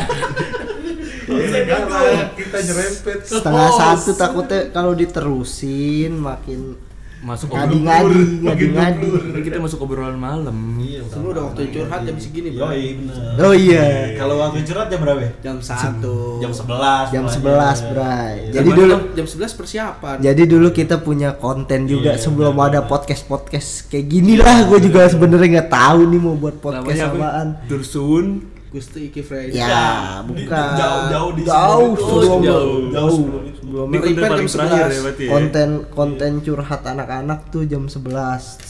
Oh, 1.27 1.35
bingung. 1.35 1.67
Karena 1.67 1.99
kita 2.31 2.57
nyerempet. 2.61 3.17
setengah 3.23 3.69
satu 3.71 4.11
takutnya 4.13 4.69
kalau 4.69 4.93
diterusin 4.93 6.15
makin 6.15 6.77
Masuk 7.21 7.53
ngadi-ngadi 7.53 8.17
obrolan. 8.17 8.41
ngadi-ngadi 8.41 9.09
Ini 9.29 9.41
kita 9.43 9.57
masuk 9.57 9.79
obrolan 9.79 10.17
malam. 10.17 10.57
Iya, 10.75 11.05
Semua 11.05 11.29
udah 11.31 11.43
waktu 11.47 11.69
curhat 11.69 12.01
jam 12.01 12.17
segini, 12.17 12.49
Bro. 12.51 12.65
Yoi, 12.65 12.85
bener. 12.97 13.13
oh 13.39 13.53
iya 13.53 13.85
Kalau 14.15 14.35
waktu 14.37 14.59
curhat 14.63 14.87
jam 14.87 14.99
berapa? 14.99 15.29
Jam 15.39 15.55
1. 15.55 16.41
Jam 16.41 16.51
11. 16.51 17.13
jam 17.13 17.23
mulainya. 17.23 17.77
11 17.77 17.87
bray 17.87 18.33
Iya. 18.41 18.51
jadi 18.51 18.69
dulu 18.73 18.93
jam 19.13 19.25
11 19.27 19.53
persiapan. 19.53 20.15
jadi 20.19 20.43
dulu 20.43 20.67
kita 20.71 20.95
punya 20.97 21.29
konten 21.33 21.85
juga 21.85 22.11
Iya, 22.11 22.19
sebelum 22.19 22.57
ada 22.57 22.81
podcast 22.83 23.23
podcast 23.23 23.69
kayak 23.87 24.05
gini 24.07 24.33
lah 24.35 24.65
gue 24.65 24.81
juga 24.81 25.05
sebenarnya 25.05 25.47
nggak 25.55 25.69
tahu 25.69 25.99
nih 26.07 26.19
mau 26.19 26.35
buat 26.35 26.57
podcast 26.57 26.99
apaan 27.07 27.47
Dursun. 27.65 28.25
Gusti 28.71 28.99
Iki 29.05 29.21
Freddy. 29.21 29.51
Ya, 29.53 30.23
bukan. 30.23 30.47
jauh-jauh 30.73 31.31
di 31.33 31.41
jauh 31.43 31.91
sebelum 31.93 32.39
itu. 32.39 32.47
jauh. 32.47 32.77
Jauh 32.89 33.11
sebelum 33.13 33.43
itu. 33.45 33.59
Belum 33.61 33.87
Ini 33.87 33.99
konten 34.01 34.19
paling 34.25 34.47
terakhir 34.49 34.83
11. 34.83 34.91
ya 34.91 34.99
berarti 35.01 35.23
ya? 35.23 35.29
konten 35.29 35.69
konten 35.89 36.31
curhat 36.41 36.81
anak-anak 36.83 37.39
tuh 37.47 37.63
jam 37.63 37.83
11 37.85 38.03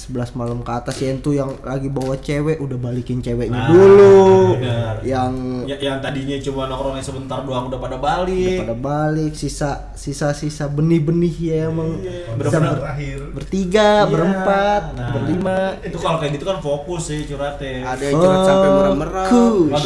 11 0.06 0.14
malam 0.36 0.62
ke 0.62 0.72
atas 0.72 0.94
ya 0.96 1.10
itu 1.12 1.34
yang 1.34 1.58
lagi 1.60 1.90
bawa 1.90 2.14
cewek 2.16 2.58
udah 2.60 2.78
balikin 2.78 3.18
ceweknya 3.18 3.50
Nah, 3.58 3.68
dulu 3.68 4.14
benar. 4.56 5.02
yang 5.02 5.34
Ya, 5.66 5.74
yang 5.80 5.98
tadinya 5.98 6.38
cuma 6.40 6.66
nongkrongnya 6.68 7.02
sebentar 7.02 7.42
doang 7.42 7.66
udah 7.68 7.80
pada 7.80 7.90
udah 7.92 8.06
balik. 8.20 8.58
pada 8.62 8.76
balik 8.76 9.34
sisa 9.34 9.70
sisa 9.96 10.34
sisa 10.34 10.66
benih-benih 10.68 11.34
ya 11.40 11.58
emang 11.68 11.98
Iya, 11.98 12.12
bisa 12.30 12.38
bener-bener. 12.38 12.70
ber- 12.70 12.78
terakhir 12.80 13.18
bertiga 13.34 13.90
Iya, 13.98 14.06
berempat 14.08 14.84
nah, 14.92 15.10
berlima 15.12 15.58
Itu 15.82 15.98
kalau 15.98 16.18
kayak 16.20 16.32
gitu 16.32 16.46
kan 16.46 16.58
fokus 16.60 17.02
sih 17.08 17.26
curhatnya. 17.26 17.74
Ada 17.88 18.04
yang 18.04 18.16
curhat 18.16 18.42
sampai 18.44 18.70
merem-merem. 18.70 19.26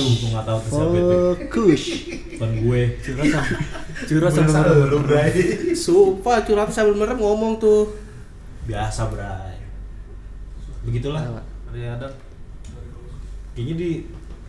Fokus. 0.06 0.14
Waduh, 0.14 0.22
gua 0.22 0.30
nggak 0.30 0.46
tahu 0.46 0.58
tuh 0.58 0.70
siapa 0.70 0.96
itu. 0.96 1.18
fokus 1.42 1.84
Bukan 2.36 2.50
gue. 2.62 2.82
Curhat 3.00 3.26
sampai 3.26 3.58
curhat 4.10 4.34
merem. 4.46 4.92
lu 4.92 4.98
Bray 5.02 5.32
Sumpah 5.74 6.38
curhat 6.44 6.70
sambil 6.70 6.96
merem 6.96 7.18
ngomong 7.18 7.54
tuh. 7.58 7.84
Biasa, 8.66 9.10
Bray. 9.10 9.56
Begitulah. 10.84 11.22
Ada 11.72 11.80
ada. 11.96 12.08
Kayaknya 13.52 13.76
di 13.76 13.90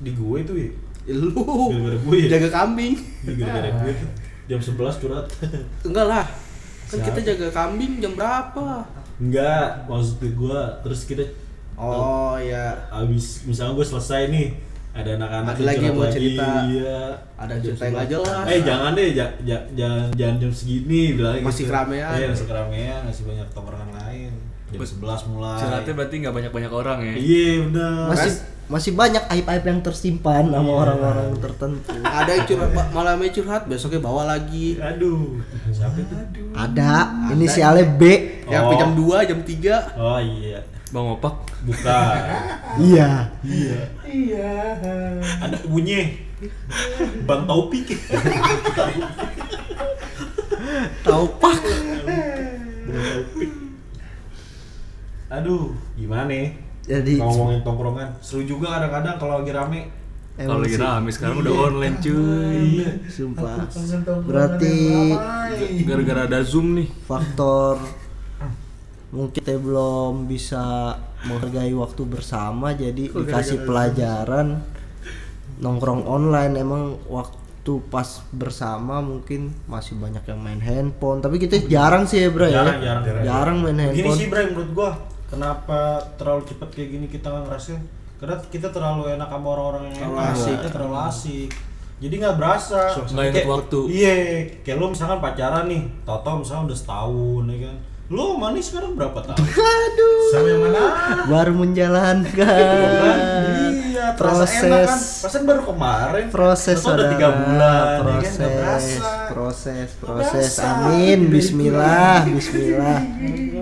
di 0.03 0.11
gue 0.13 0.39
tuh 0.43 0.57
ya. 0.57 0.71
Ya, 1.07 1.15
Lu 1.15 1.31
Gara-gara 1.71 1.97
gue 1.97 2.17
ya? 2.19 2.29
jaga 2.37 2.49
kambing. 2.53 2.95
Ini 3.23 3.33
gara-gara 3.39 3.71
gue 3.81 3.93
tuh. 3.95 4.11
Jam 4.49 4.59
11 4.59 5.01
curhat. 5.01 5.27
Enggak 5.83 6.07
lah. 6.07 6.27
Kan 6.87 6.99
Siapa? 6.99 7.07
kita 7.09 7.21
jaga 7.25 7.47
kambing 7.51 7.99
jam 7.99 8.15
berapa? 8.15 8.87
Enggak, 9.19 9.87
maksud 9.87 10.23
gue 10.23 10.61
terus 10.83 11.03
kita 11.03 11.25
Oh 11.75 12.39
ya, 12.39 12.73
abis 12.89 13.45
misalnya 13.45 13.75
gue 13.75 13.85
selesai 13.85 14.33
nih 14.33 14.49
ada 14.97 15.11
anak-anak 15.15 15.53
Ada 15.53 15.63
lagi 15.63 15.85
yang 15.85 15.95
mau 15.95 16.09
cerita. 16.09 16.47
iya 16.67 16.99
Ada 17.37 17.55
cerita 17.59 17.83
yang 17.85 17.95
11. 17.99 18.09
jelas. 18.09 18.45
eh 18.47 18.61
jangan 18.63 18.91
deh 18.93 19.09
ja- 19.13 19.35
ja- 19.43 19.67
jangan 19.71 20.05
jangan 20.11 20.37
jam 20.39 20.51
segini 20.51 21.03
bilangnya 21.13 21.43
Masih 21.43 21.59
gitu. 21.61 21.71
keramaian. 21.71 22.13
iya 22.15 22.27
masih 22.27 22.47
keramaian 22.47 23.01
masih 23.03 23.23
banyak 23.25 23.47
tongkrongan 23.51 23.91
lain 23.95 24.33
jam 24.67 24.81
11 24.81 25.31
mulai 25.31 25.59
Curhatnya 25.59 25.93
berarti 25.95 26.15
nggak 26.19 26.35
banyak-banyak 26.35 26.73
orang 26.73 26.99
ya. 27.01 27.15
iya 27.15 27.51
benar 27.63 28.07
masih 28.09 28.33
masih 28.67 28.93
banyak 28.93 29.23
aib-aib 29.31 29.63
yang 29.65 29.79
tersimpan 29.81 30.43
sama 30.45 30.59
Iya. 30.65 30.75
orang-orang 30.83 31.27
tertentu 31.39 31.93
ada 32.03 32.31
yang 32.33 32.45
curhat 32.45 32.89
malamnya 32.91 33.31
curhat, 33.31 33.63
besoknya 33.65 34.01
bawa 34.01 34.27
lagi. 34.27 34.75
aduh 34.77 35.39
siapa 35.71 35.95
itu 35.97 36.15
ada 36.51 36.91
inisialnya 37.31 37.87
B 37.93 38.03
Yang 38.43 38.59
Oh. 38.59 38.59
sampai 38.65 38.77
jam 38.77 38.91
2, 38.93 39.17
jam 39.23 39.39
3. 39.41 39.75
oh 39.95 40.19
iya 40.19 40.59
Bang 40.91 41.07
Opak. 41.19 41.35
bukan. 41.67 42.19
Iya. 42.77 43.33
Iya. 43.41 43.79
Iya. 44.05 44.53
Ada 45.41 45.57
bunyi. 45.65 46.29
Bang 47.25 47.49
Taufik 47.49 47.89
tahu 51.01 51.25
pak 51.41 51.59
Bang 52.85 53.01
Taufik 53.09 53.51
aduh 55.27 55.75
gimana 55.99 56.31
nih? 56.31 56.55
Jadi 56.87 57.19
ngomongin 57.19 57.67
tongkrongan. 57.67 58.15
Seru 58.23 58.47
juga 58.47 58.79
kadang-kadang 58.79 59.19
kalau 59.19 59.43
lagi 59.43 59.51
rame. 59.51 59.81
Kalau 60.39 60.63
lagi 60.63 60.79
rame 60.79 61.09
sekarang 61.11 61.43
udah 61.43 61.55
online 61.67 61.97
cuy. 61.99 62.79
iya. 62.79 62.91
Sumpah. 63.11 63.67
Berarti 64.23 64.77
Gara-gara 65.83 66.31
ada 66.31 66.47
Zoom 66.47 66.79
nih. 66.79 66.87
faktor 67.11 67.83
mungkin 69.15 69.39
kita 69.39 69.55
belum 69.55 70.27
bisa 70.27 70.95
menghargai 71.25 71.71
waktu 71.73 72.03
bersama 72.05 72.75
jadi 72.75 73.07
dikasih 73.07 73.63
pelajaran. 73.63 74.63
Nongkrong 75.57 76.05
online 76.05 76.53
emang 76.59 76.83
waktu 77.09 77.73
pas 77.89 78.21
bersama 78.29 79.01
mungkin 79.01 79.55
masih 79.65 79.97
banyak 79.97 80.23
yang 80.23 80.39
main 80.39 80.61
handphone. 80.61 81.25
Tapi 81.25 81.39
kita 81.39 81.65
jarang 81.65 82.05
sih 82.05 82.23
ya 82.23 82.29
bro 82.29 82.45
ya? 82.45 82.61
Jarang, 82.61 82.79
jarang, 82.79 83.03
jarang. 83.05 83.23
jarang 83.25 83.57
main 83.59 83.75
Gini 83.75 83.85
handphone. 84.05 84.19
sih 84.19 84.27
Bray 84.29 84.47
menurut 84.51 84.71
gua 84.75 84.91
Kenapa 85.27 85.99
terlalu 86.15 86.47
cepat 86.47 86.71
kayak 86.71 86.89
gini 86.89 87.07
kita 87.11 87.27
nggak 87.27 87.51
ngerasain? 87.51 87.83
Karena 88.17 88.39
kita 88.47 88.71
terlalu 88.71 89.11
enak 89.13 89.27
sama 89.27 89.47
orang-orang 89.51 89.91
yang 89.91 89.99
Terlalu 89.99 90.23
asik. 90.23 90.55
Kita 90.55 90.69
terlalu 90.71 90.97
asik. 91.03 91.49
Jadi 91.97 92.15
nggak 92.23 92.37
berasa. 92.39 92.81
Nggak 92.95 93.25
inget 93.25 93.35
Kayak- 93.43 93.51
waktu. 93.51 93.79
Iya 93.91 94.15
Kayak 94.63 94.77
lu 94.79 94.87
misalkan 94.93 95.19
pacaran 95.19 95.65
nih 95.67 95.83
Tau-tau 96.07 96.35
misalkan 96.39 96.65
udah 96.69 96.79
setahun 96.79 97.45
ya 97.49 97.59
kan 97.67 97.77
Lu 98.07 98.39
sama 98.39 98.55
nih 98.55 98.63
sekarang 98.63 98.95
berapa 98.95 99.19
tahun? 99.19 99.35
aduh 99.43 100.31
Sama 100.31 100.47
yang 100.47 100.63
mana? 100.63 100.83
baru 101.27 101.53
menjalankan 101.53 102.55
Iya 103.83 104.15
terasa 104.15 104.47
proses 104.47 104.63
enak 104.63 104.87
kan 104.87 104.99
Perasaan 105.19 105.43
baru 105.43 105.63
kemarin 105.65 106.25
proses 106.31 106.79
Tau-tau 106.79 106.95
udah 106.95 107.07
tiga 107.11 107.29
bulan 107.33 107.67
ya 107.67 107.83
kan? 107.83 107.99
proses 107.99 108.39
berasa 108.39 109.11
proses 109.27 109.89
proses 109.99 110.55
berasa. 110.55 110.87
amin 110.87 111.19
Bismillah 111.27 112.19
Bismillah 112.31 112.99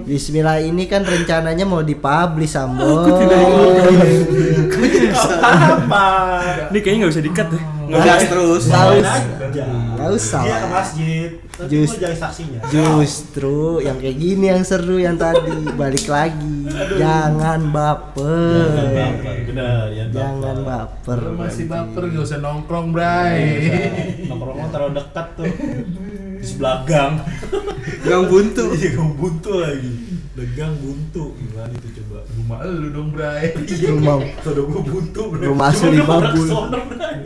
Bismillah 0.04 0.56
ini 0.60 0.84
kan 0.84 1.02
rencananya 1.02 1.64
mau 1.64 1.80
dipublish 1.80 2.52
Ambo 2.54 3.08
Apa? 5.40 6.06
Ini 6.68 6.78
kayaknya 6.78 6.98
nggak 7.00 7.12
bisa 7.12 7.24
dikat 7.24 7.46
deh. 7.48 7.64
Ngegas 7.94 8.22
terus. 8.26 8.62
Nggak 8.66 8.82
Main 8.82 8.98
usah. 8.98 9.16
aja. 9.40 9.64
Nggak 9.94 10.10
usah 10.10 10.42
Dia 10.42 10.56
ke 10.56 10.68
masjid 10.68 11.28
Just- 11.64 11.96
jadi 11.96 12.16
saksinya 12.18 12.58
Justru 12.66 13.78
yang 13.78 13.96
kayak 13.96 14.16
gini 14.16 14.44
yang 14.50 14.62
seru 14.62 14.98
yang 14.98 15.14
tadi. 15.14 15.54
Balik 15.72 16.06
lagi. 16.06 16.66
Jangan 16.98 17.70
baper. 17.70 18.66
Jangan 18.66 19.14
baper, 19.14 19.34
benar 19.46 19.86
ya 19.88 20.04
jangan 20.10 20.56
baper 20.60 21.20
masih 21.36 21.64
baper 21.66 22.02
gak 22.08 22.24
usah 22.24 22.38
nongkrong 22.38 22.90
Bray. 22.90 23.42
Nongkrongnya 24.26 24.66
terlalu 24.68 24.92
dekat 24.96 25.26
tuh 25.34 25.46
di 26.44 26.52
sebelah 26.52 26.84
gang. 26.84 27.14
Gang 28.04 28.28
buntu. 28.28 28.64
Iya, 28.76 29.00
gang 29.00 29.12
buntu 29.16 29.52
lagi. 29.64 29.92
Degang 30.34 30.74
buntu 30.82 31.30
gimana 31.38 31.70
itu 31.72 31.88
coba? 32.02 32.26
Rumah 32.26 32.58
lu 32.66 32.88
dong 32.90 33.14
Bray 33.14 33.54
rumah 33.94 34.18
Tuh 34.42 34.66
gua 34.66 34.82
buntu 34.82 35.20
bro. 35.30 35.46
Rumah 35.46 35.70
Cuma 35.70 35.88
asli 35.88 35.98
babul. 36.02 36.46
Bray. 36.90 37.22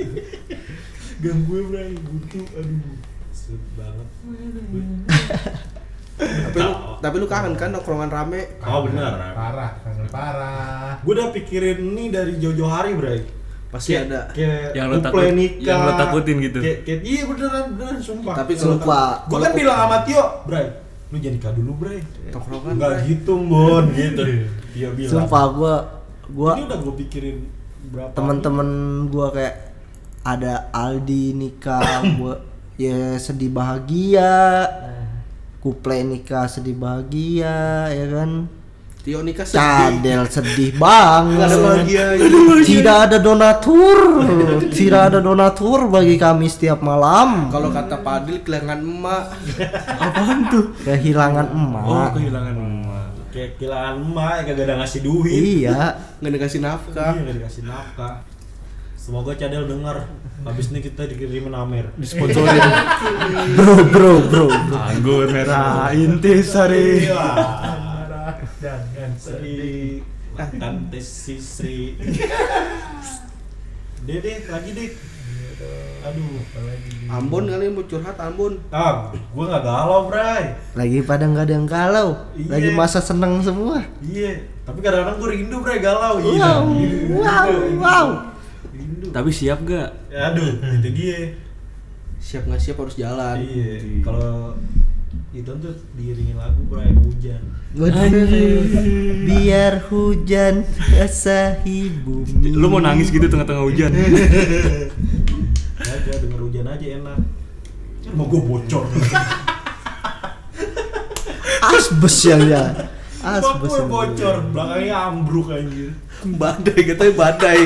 Gang 1.19 1.41
gue 1.49 1.61
bray 1.67 1.91
buntu, 1.99 2.41
aduh. 2.53 2.95
Sulit 3.35 3.65
banget. 3.75 4.09
Tapi 6.19 6.59
lu 6.63 6.73
tapi 7.01 7.17
lu 7.17 7.27
kangen 7.27 7.55
kan 7.57 7.73
nongkrongan 7.75 8.13
rame? 8.13 8.61
Oh 8.63 8.87
benar. 8.87 9.35
Parah, 9.35 9.71
kangen 9.83 10.09
parah 10.13 11.01
Gue 11.03 11.17
udah 11.17 11.33
pikirin 11.35 11.81
ini 11.81 12.13
dari 12.13 12.37
jauh-jauh 12.39 12.71
hari 12.71 12.93
bray. 12.95 13.25
Pasti 13.69 13.93
Kayak- 13.93 14.07
ada. 14.07 14.21
Kayak 14.31 14.69
Yang 14.73 14.87
lo 14.87 14.97
takut- 14.99 15.29
nikah. 15.31 15.67
yang 15.67 15.81
lo 15.83 15.93
takutin 15.95 16.37
gitu. 16.41 16.59
Kayak, 16.59 16.79
kayak 16.83 17.01
iya 17.03 17.23
beneran 17.23 17.65
beneran 17.71 17.99
sumpah. 17.99 18.35
Tapi 18.35 18.53
kalau 18.55 18.65
Sumpah. 18.75 19.09
Gue 19.25 19.39
kan 19.39 19.53
bilang 19.53 19.79
sama 19.79 19.97
Tio, 20.03 20.25
Bray, 20.43 20.67
lu 21.07 21.17
jangan 21.17 21.35
nikah 21.35 21.53
dulu, 21.53 21.71
Bray. 21.77 21.99
Nongkrongan. 22.29 22.73
Enggak 22.75 22.93
gitu, 23.09 23.33
Bon, 23.39 23.85
gitu. 23.91 24.23
Tio 24.71 24.89
bilang. 24.91 25.11
sumpah 25.11 25.45
gua 25.51 25.75
gua 26.29 26.53
Ini 26.55 26.65
udah 26.65 26.79
gue 26.79 26.95
pikirin 26.99 27.37
berapa 27.89 28.13
temen-temen 28.13 28.69
gua 29.07 29.27
kayak 29.31 29.55
ada 30.23 30.69
Aldi 30.71 31.33
nikah 31.33 31.81
gua 32.19 32.41
ya 32.77 33.17
sedih 33.17 33.49
bahagia 33.49 34.65
kuple 35.59 35.99
nikah 36.07 36.47
sedih 36.47 36.73
bahagia 36.75 37.51
ya 37.89 38.07
kan 38.09 38.47
Tio 39.09 39.25
nikah 39.25 39.41
sedih. 39.41 39.57
cadel 39.57 40.23
sedih 40.37 40.71
banget 40.77 41.49
ada 41.49 41.57
bahagianya. 41.57 42.29
tidak 42.61 42.97
ada 43.09 43.17
donatur 43.17 43.99
tidak 44.69 45.01
ada 45.09 45.19
donatur 45.25 45.89
bagi 45.89 46.21
kami 46.21 46.45
setiap 46.45 46.85
malam 46.85 47.49
Kalau 47.49 47.73
kata 47.73 48.05
Padil 48.05 48.45
kehilangan 48.45 48.85
emak. 48.85 49.25
apaan 50.05 50.39
tuh 50.53 50.77
kehilangan 50.85 51.47
Oh, 51.49 51.57
emak 51.57 52.09
kehilangan 52.21 52.53
emak. 52.53 53.07
Kayak 53.33 53.51
kehilangan 53.57 53.95
emak, 53.97 54.33
ya 54.37 54.43
kagak 54.45 54.65
ada 54.69 54.75
ngasih 54.77 55.01
duit. 55.01 55.41
iya 55.41 55.81
Nggak 56.21 56.33
dikasih 56.37 56.61
nafkah. 56.61 57.13
Iya, 57.17 57.21
nggak 57.25 57.37
dikasih 57.41 57.63
nafkah. 57.65 58.15
Semoga 58.93 59.33
Cadel 59.33 59.65
dengar. 59.65 60.05
Habis 60.45 60.69
ini 60.69 60.85
kita 60.85 61.09
dikirimin 61.09 61.57
Amer. 61.57 61.97
Disponsorin 61.97 62.61
bro 63.57 63.77
bro 63.89 64.13
bro 64.21 64.47
anggur 64.77 65.33
merah 65.33 65.97
intisari. 65.97 67.09
Iya. 68.57 68.75
Jangan 68.89 69.13
Sri 69.15 70.01
makan 70.31 70.75
tes 70.89 71.05
si 71.05 71.37
Sri. 71.37 71.93
Dede 74.01 74.33
lagi 74.47 74.71
deh. 74.73 74.91
Aduh. 76.01 76.39
Ambon 77.11 77.45
kali 77.45 77.67
mau 77.67 77.83
curhat 77.83 78.15
Ambon. 78.17 78.55
Ah, 78.71 79.11
gue 79.11 79.45
nggak 79.45 79.61
galau, 79.61 80.07
Bray. 80.07 80.55
lagi 80.73 80.99
pada 81.03 81.27
nggak 81.27 81.43
ada 81.43 81.53
yang 81.53 81.67
galau 81.67 82.09
Iya. 82.33 82.49
lagi 82.49 82.69
masa 82.73 82.97
seneng 82.99 83.39
semua 83.41 83.81
Iya, 83.99 84.39
tapi 84.63 84.79
kadang-kadang 84.79 85.19
gue 85.19 85.29
rindu, 85.35 85.57
Bray, 85.59 85.79
galau. 85.79 86.23
Iya. 86.23 86.63
wow 86.63 86.65
wow 87.11 87.49
wow 87.77 88.07
Rindu. 88.71 89.07
Tapi 89.11 89.29
siap 89.29 89.59
gak? 89.65 89.89
Ya, 90.07 90.31
aduh, 90.31 90.47
itu 90.55 90.89
dia. 90.95 91.19
Siap 92.19 92.47
nggak 92.47 92.61
siap 92.61 92.77
harus 92.79 92.95
jalan. 92.95 93.37
Iya, 93.41 94.01
kalau 94.01 94.53
dituntut 95.39 95.79
diiringin 95.95 96.35
lagu 96.35 96.59
bray 96.67 96.91
hujan. 96.91 97.39
Waduh, 97.79 98.27
biar 99.23 99.87
hujan 99.87 100.67
basahi 100.67 101.95
bumi. 102.03 102.59
Lu 102.59 102.67
mau 102.67 102.83
nangis 102.83 103.15
gitu 103.15 103.31
tengah-tengah 103.31 103.63
hujan. 103.63 103.95
aja 105.79 106.13
denger 106.19 106.41
hujan 106.43 106.67
aja 106.67 106.87
enak. 106.99 107.19
Mau 108.19 108.27
gue 108.27 108.43
bocor. 108.43 108.91
Asbes 111.63 112.19
yang 112.27 112.43
ya. 112.51 112.91
Asbes. 113.23 113.71
Gue 113.71 113.79
yang 113.79 113.87
bocor. 113.87 114.37
Belakangnya 114.51 114.97
ambruk 115.07 115.55
anjir 115.55 115.95
badai 116.27 116.81
katanya 116.83 117.15
badai. 117.15 117.61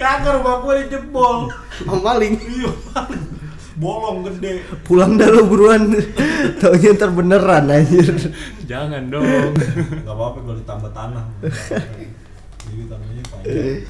Kagak 0.00 0.40
rumah 0.40 0.64
gue 0.64 0.74
dijebol. 0.88 1.52
Bang 1.84 2.00
maling. 2.00 2.40
Iya 2.40 2.72
bolong 3.76 4.24
gede 4.24 4.64
Pulang 4.82 5.14
dah 5.14 5.28
lo 5.28 5.44
buruan. 5.44 5.92
Taunya 6.60 6.90
ntar 6.92 7.10
beneran 7.10 7.68
anjir. 7.68 8.08
Jangan 8.64 9.06
dong. 9.06 9.52
nggak 9.52 10.08
apa-apa 10.08 10.38
kalau 10.40 10.56
ditambah 10.56 10.90
tanah 10.90 11.24
jadi 12.66 12.82
tanahnya 12.88 13.22
panjang 13.24 13.84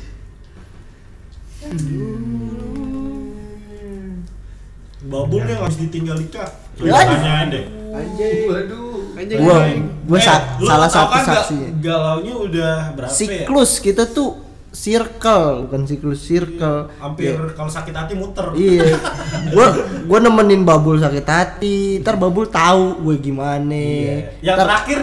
Babulnya 5.06 5.54
nggak 5.54 5.64
harus 5.64 5.78
ditinggal 5.78 6.16
nikah. 6.18 6.48
Ya. 6.76 6.92
Tanyain 6.98 7.46
deh. 7.48 7.64
anjing 7.88 8.44
Waduh. 8.44 9.16
anjing 9.16 9.38
Gua 9.38 9.56
gua 10.04 10.18
Eh, 10.18 10.22
sa- 10.22 10.46
salah 10.58 10.90
satu 10.90 11.14
kan 11.14 11.24
saksi. 11.24 11.56
Galaunya 11.80 12.34
udah 12.36 12.72
berapa 12.92 13.08
ya? 13.08 13.16
Siklus 13.16 13.78
kita 13.78 14.04
tuh 14.04 14.36
circle, 14.76 15.64
bukan 15.64 15.88
siklus 15.88 16.20
circle. 16.20 16.92
Hampir 17.00 17.32
Ya, 17.32 17.40
kalau 17.52 17.66
sakit 17.66 17.90
hati 17.90 18.12
muter. 18.12 18.52
Iya. 18.52 18.92
gua 19.56 19.66
gua 20.04 20.18
nemenin 20.20 20.62
Babul 20.62 21.00
sakit 21.00 21.24
hati. 21.24 21.98
Ntar 21.98 22.14
Babul 22.14 22.46
tahu 22.46 23.00
gue 23.00 23.16
gimana. 23.18 23.72
Iya. 23.72 24.36
Yang 24.44 24.54
Ntar- 24.54 24.60
terakhir 24.62 24.98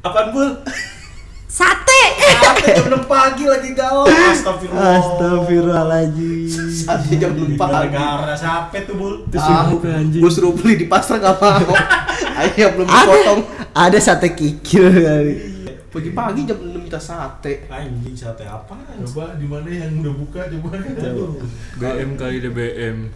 apaan 0.00 0.26
bul? 0.30 0.50
sate. 1.50 2.02
Sate 2.40 2.62
jam 2.78 2.86
6 2.94 3.10
pagi 3.10 3.44
lagi 3.44 3.74
galau. 3.74 4.06
Astagfirullah. 4.06 5.02
Astagfirullahaladzim. 5.02 6.46
Sate 6.70 7.18
jam 7.18 7.34
lupa 7.34 7.66
Gara-gara 7.66 8.34
siapa 8.38 8.86
tuh 8.86 8.94
bul? 8.94 9.14
Tahu 9.26 9.82
Gue 10.14 10.30
suruh 10.30 10.54
beli 10.54 10.78
di 10.78 10.86
pasar 10.86 11.18
gak 11.18 11.42
mau. 11.42 11.74
Ayam 12.40 12.72
belum 12.72 12.88
Ada, 12.88 13.02
dipotong. 13.04 13.40
ada 13.74 13.98
sate 13.98 14.28
kikil 14.32 14.86
kali. 14.88 15.34
Pagi-pagi 15.90 16.46
jam 16.46 16.54
6 16.56 16.70
minta 16.76 16.96
sate. 16.96 17.66
Anjing 17.66 18.14
sate 18.14 18.46
apa? 18.46 18.78
Coba 19.02 19.34
di 19.34 19.44
mana 19.44 19.66
yang 19.66 19.98
udah 19.98 20.14
buka 20.14 20.40
coba. 20.46 20.78
BM 21.76 22.14
kali 22.14 22.36
deh 22.38 22.52
BM. 22.52 23.10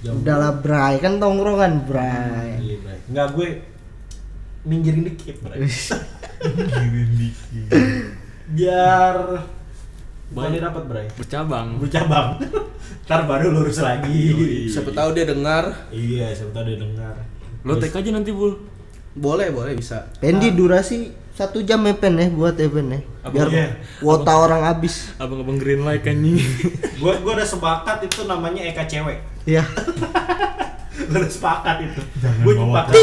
Jam- 0.00 0.16
Udahlah 0.16 0.56
Bray, 0.56 0.96
kan 0.96 1.16
tongkrongan 1.16 1.84
Bray. 1.84 2.56
Iya, 2.56 2.76
Bray. 2.80 2.98
Enggak 3.06 3.28
gue 3.32 3.48
minggirin 4.62 5.04
dikit, 5.04 5.36
Bray. 5.40 5.60
Girin 6.40 7.10
dikit. 7.14 7.68
Biar 8.48 9.16
Bukannya 10.26 10.58
Banyak. 10.58 10.62
dapat, 10.64 10.82
Bray. 10.86 11.06
Bercabang. 11.14 11.68
Bercabang. 11.78 12.28
Ntar 13.06 13.22
baru 13.24 13.52
lurus 13.52 13.78
lagi. 13.78 14.66
Siapa 14.66 14.90
tahu 14.90 15.14
dia 15.14 15.22
dengar. 15.22 15.86
Iya, 15.88 16.32
siapa 16.32 16.50
tahu 16.50 16.64
dia 16.66 16.78
dengar. 16.80 17.14
Lo 17.62 17.76
tek 17.76 17.92
aja 17.92 18.10
nanti, 18.10 18.32
Bul. 18.32 18.56
Boleh, 19.12 19.48
boleh 19.48 19.72
bisa. 19.72 20.08
Pendi 20.18 20.50
durasi 20.50 21.08
satu 21.36 21.60
jam 21.60 21.84
ya 21.84 21.92
Pen 21.92 22.16
ya 22.16 22.26
buat 22.28 22.56
ya 22.56 22.64
Pen 22.66 22.88
ya. 22.88 23.00
Biar 23.26 23.48
Iya. 23.50 23.66
kuota 24.00 24.32
orang 24.32 24.64
habis. 24.64 25.12
Abang-abang 25.16 25.60
green 25.60 25.84
light 25.84 26.00
kan 26.00 26.16
nih. 26.16 26.40
Gue 26.96 27.12
gue 27.14 27.32
udah 27.32 27.44
sepakat 27.44 28.00
itu 28.02 28.24
namanya 28.24 28.64
Eka 28.64 28.88
cewek. 28.88 29.20
Ya. 29.46 29.62
Gue 30.96 31.12
udah 31.14 31.28
sepakat 31.28 31.76
itu. 31.84 32.00
Jangan 32.18 32.40
Gue 32.40 32.54
bawa 32.56 32.82
sepakat. 32.82 32.94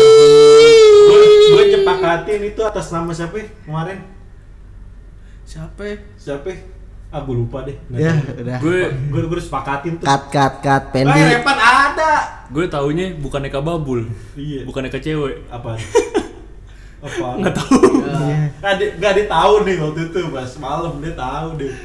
Gue 1.46 1.64
sepakatin 1.72 2.42
itu 2.44 2.62
atas 2.66 2.88
nama 2.90 3.12
siapa 3.14 3.36
ya 3.38 3.48
kemarin? 3.64 3.98
Siapa? 5.46 5.82
ya? 5.84 5.96
Siapa? 6.18 6.48
ya? 6.50 6.58
Ah, 7.14 7.22
lupa 7.22 7.62
deh. 7.62 7.78
Ya, 7.94 8.18
udah. 8.18 8.58
gue 8.58 8.80
gue 8.90 9.22
gue 9.22 9.36
udah 9.38 9.46
sepakatin 9.46 10.02
tuh. 10.02 10.06
Cut 10.10 10.24
cut 10.34 10.54
cut 10.60 10.84
Eh, 10.90 10.92
Pendi. 10.92 11.22
Repan 11.38 11.60
ada. 11.62 12.12
gue 12.50 12.66
taunya 12.66 13.14
bukan 13.16 13.46
Eka 13.46 13.62
Babul. 13.62 14.10
Iya. 14.34 14.66
Bukan 14.66 14.90
Eka 14.90 14.98
cewek. 14.98 15.46
Apa? 15.48 15.78
Apa? 17.04 17.28
Nggak 17.44 17.54
tahu. 17.60 17.76
Iya. 18.00 18.36
Nggak 18.64 18.74
dia, 18.80 18.90
nggak 18.96 19.14
dia 19.20 19.26
tahu 19.28 19.54
nih 19.68 19.76
waktu 19.84 20.02
itu 20.08 20.20
pas 20.32 20.52
malam 20.64 20.94
dia 21.04 21.14
tahu 21.14 21.48
deh. 21.60 21.76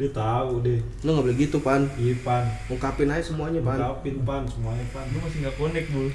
Dia 0.00 0.08
tahu 0.08 0.64
deh. 0.64 0.80
Lu 1.04 1.12
gak 1.12 1.24
boleh 1.28 1.36
gitu, 1.36 1.60
Pan. 1.60 1.84
Iya 2.00 2.16
pan. 2.24 2.48
Ungkapin 2.72 3.12
aja 3.12 3.20
semuanya, 3.20 3.60
Pan. 3.60 3.76
Ungkapin 3.76 4.24
pan 4.24 4.42
semuanya 4.48 4.84
pan. 4.88 5.04
Lu 5.12 5.20
masih 5.20 5.38
nggak 5.44 5.56
connect, 5.60 5.88
Bul. 5.92 6.08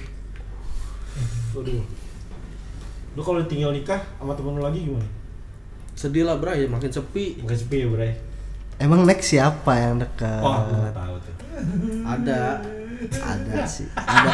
Aduh. 1.62 1.86
Lu 3.14 3.22
kalau 3.22 3.46
tinggal 3.46 3.70
nikah 3.70 4.02
sama 4.18 4.34
temen 4.34 4.58
lu 4.58 4.66
lagi 4.66 4.82
gimana? 4.82 5.06
Sedih 5.94 6.26
lah, 6.26 6.42
Bray. 6.42 6.66
Makin 6.66 6.90
sepi. 6.90 7.38
Enggak 7.46 7.62
sepi 7.62 7.86
ya, 7.86 7.88
Bray? 7.94 8.12
Emang 8.82 9.06
next 9.06 9.30
siapa 9.30 9.74
yang 9.78 10.02
dekat? 10.02 10.42
Oh, 10.42 10.58
gue 10.66 10.78
nggak 10.82 10.98
tahu 10.98 11.16
tuh. 11.22 11.34
Ada. 12.02 12.42
Ada 13.14 13.62
sih. 13.70 13.86
Ada. 13.94 14.32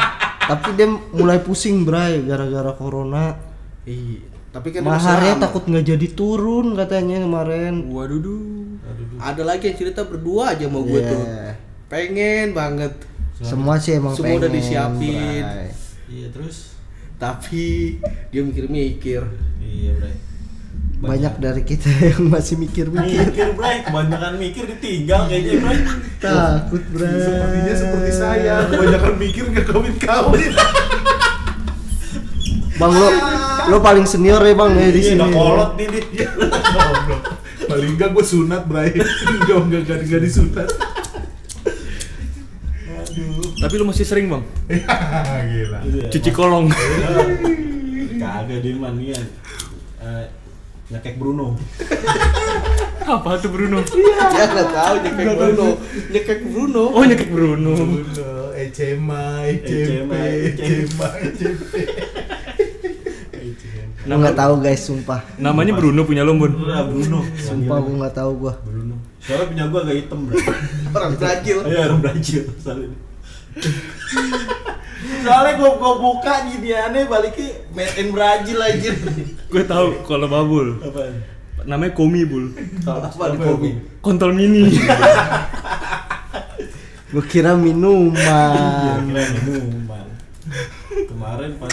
Tapi 0.56 0.76
dia 0.80 0.88
mulai 1.12 1.44
pusing 1.44 1.84
Bray 1.84 2.24
gara-gara 2.24 2.72
corona. 2.76 3.36
Iya. 3.84 4.24
Tapi 4.50 4.70
kan 4.70 4.86
Maharnya 4.86 5.36
takut 5.40 5.66
nggak 5.66 5.86
jadi 5.88 6.08
turun 6.10 6.74
katanya 6.74 7.18
kemarin. 7.20 7.90
Waduh, 7.90 8.18
duh. 8.18 8.42
Aduh, 8.84 9.06
duh. 9.10 9.18
Ada 9.18 9.42
lagi 9.44 9.68
yang 9.68 9.78
cerita 9.78 10.02
berdua 10.04 10.54
aja 10.54 10.66
mau 10.68 10.82
gue 10.82 10.94
Iya. 10.96 11.10
tuh. 11.10 11.24
Pengen 11.88 12.54
banget. 12.54 12.94
Semua 13.40 13.76
sih 13.76 13.98
emang 13.98 14.14
Semua 14.14 14.38
udah 14.38 14.46
pengen, 14.46 14.62
disiapin. 14.62 15.42
Bray. 15.42 15.70
Iya 16.06 16.28
terus? 16.30 16.78
Tapi 17.16 17.98
dia 18.30 18.42
mikir-mikir. 18.42 19.22
Iya, 19.60 19.92
Bray. 19.96 20.16
Banyak 20.96 21.36
dari 21.38 21.62
kita 21.62 21.90
yang 22.14 22.30
masih 22.30 22.56
mikir-mikir. 22.56 23.26
mikir, 23.26 23.50
Bray. 23.54 23.82
Kebanyakan 23.82 24.38
mikir 24.38 24.64
ditinggal 24.70 25.28
kayaknya, 25.28 25.54
Bray. 25.60 25.78
Takut 26.18 26.84
Bray. 26.88 27.10
Sepertinya 27.20 27.74
seperti 27.76 28.12
saya, 28.14 28.56
kebanyakan 28.70 29.14
mikir 29.18 29.44
nggak 29.50 29.66
kawin-kawin. 29.66 30.54
Bang 32.74 32.90
lo 32.92 33.08
lo 33.66 33.78
paling 33.80 34.04
senior 34.04 34.40
ya 34.40 34.54
Bang 34.54 34.74
ya 34.74 34.88
di 34.88 34.98
Iya, 34.98 35.08
sini. 35.10 35.20
udah 35.20 35.30
kolot 35.30 35.72
nih, 35.76 35.88
Dit. 35.90 36.06
Goblok. 36.14 37.22
Paling 37.64 37.90
enggak 37.92 38.10
gue 38.12 38.26
sunat, 38.26 38.64
Bray. 38.66 38.92
Enggak, 39.34 39.58
enggak, 39.62 39.82
enggak, 39.82 39.98
enggak 40.04 40.22
disunat. 40.22 40.70
Tapi 43.56 43.74
lu 43.74 43.86
masih 43.86 44.04
sering, 44.04 44.28
Bang. 44.28 44.44
Gila. 45.50 45.80
Iya, 45.82 46.06
Cuci 46.10 46.30
kolong. 46.30 46.68
Kagak 48.14 48.60
dia 48.60 48.76
mania. 48.76 49.20
Eh, 49.98 50.26
nyekek 50.90 51.16
Bruno. 51.16 51.56
Apa 53.04 53.36
tuh 53.36 53.52
Bruno? 53.52 53.80
Ya 54.32 54.46
nggak 54.46 54.68
tahu 54.70 54.96
nyekek 55.00 55.28
Bruno. 55.32 55.68
Nyekek 56.10 56.40
Bruno. 56.46 56.84
Oh, 56.90 57.04
nyekek 57.04 57.30
Bruno. 57.30 57.72
Bruno, 57.76 58.28
Ecema, 58.54 59.44
Ecempe, 59.44 60.24
Ecema, 60.52 61.08
Ecema, 61.20 61.78
Gua 64.04 64.18
nggak 64.20 64.36
tahu 64.36 64.54
guys, 64.60 64.82
sumpah. 64.84 65.20
Namanya 65.40 65.74
Bruno 65.80 66.04
punya 66.04 66.28
lo, 66.28 66.36
Bun. 66.36 66.52
Udah 66.60 66.84
Bruno. 66.84 67.24
Sumpah 67.40 67.78
gua 67.80 67.96
nggak 68.04 68.16
tahu 68.20 68.32
gua. 68.36 68.54
Bruno. 68.60 68.96
Soalnya 69.24 69.46
punya 69.48 69.66
gua 69.72 69.80
agak 69.88 69.96
hitam, 69.96 70.20
Bro. 70.28 70.36
Orang 70.96 71.14
Brazil. 71.16 71.58
Iya, 71.64 71.80
orang 71.88 72.02
Brazil 72.04 72.44
soalnya. 72.60 72.98
Soalnya 75.24 75.52
gua 75.56 75.72
gua 75.80 75.94
buka 76.04 76.34
aneh 76.44 77.04
baliknya 77.08 77.48
made 77.72 77.96
in 77.96 78.08
Brazil 78.12 78.60
aja. 78.60 78.92
Gue 79.48 79.64
tahu 79.64 80.04
kalau 80.04 80.28
Babul. 80.28 80.82
Apaan? 80.84 81.14
Namanya 81.64 81.96
Komi, 81.96 82.28
Bul. 82.28 82.52
Apa 82.84 83.32
di 83.32 83.38
kopi? 83.40 83.72
Kontol 84.04 84.36
mini. 84.36 84.68
Gua 87.14 87.22
kira 87.30 87.54
Iya, 87.54 87.62
minuman. 87.62 89.06
kira 89.06 89.24
minuman. 89.46 90.08
Kemarin 91.06 91.52
pas 91.62 91.70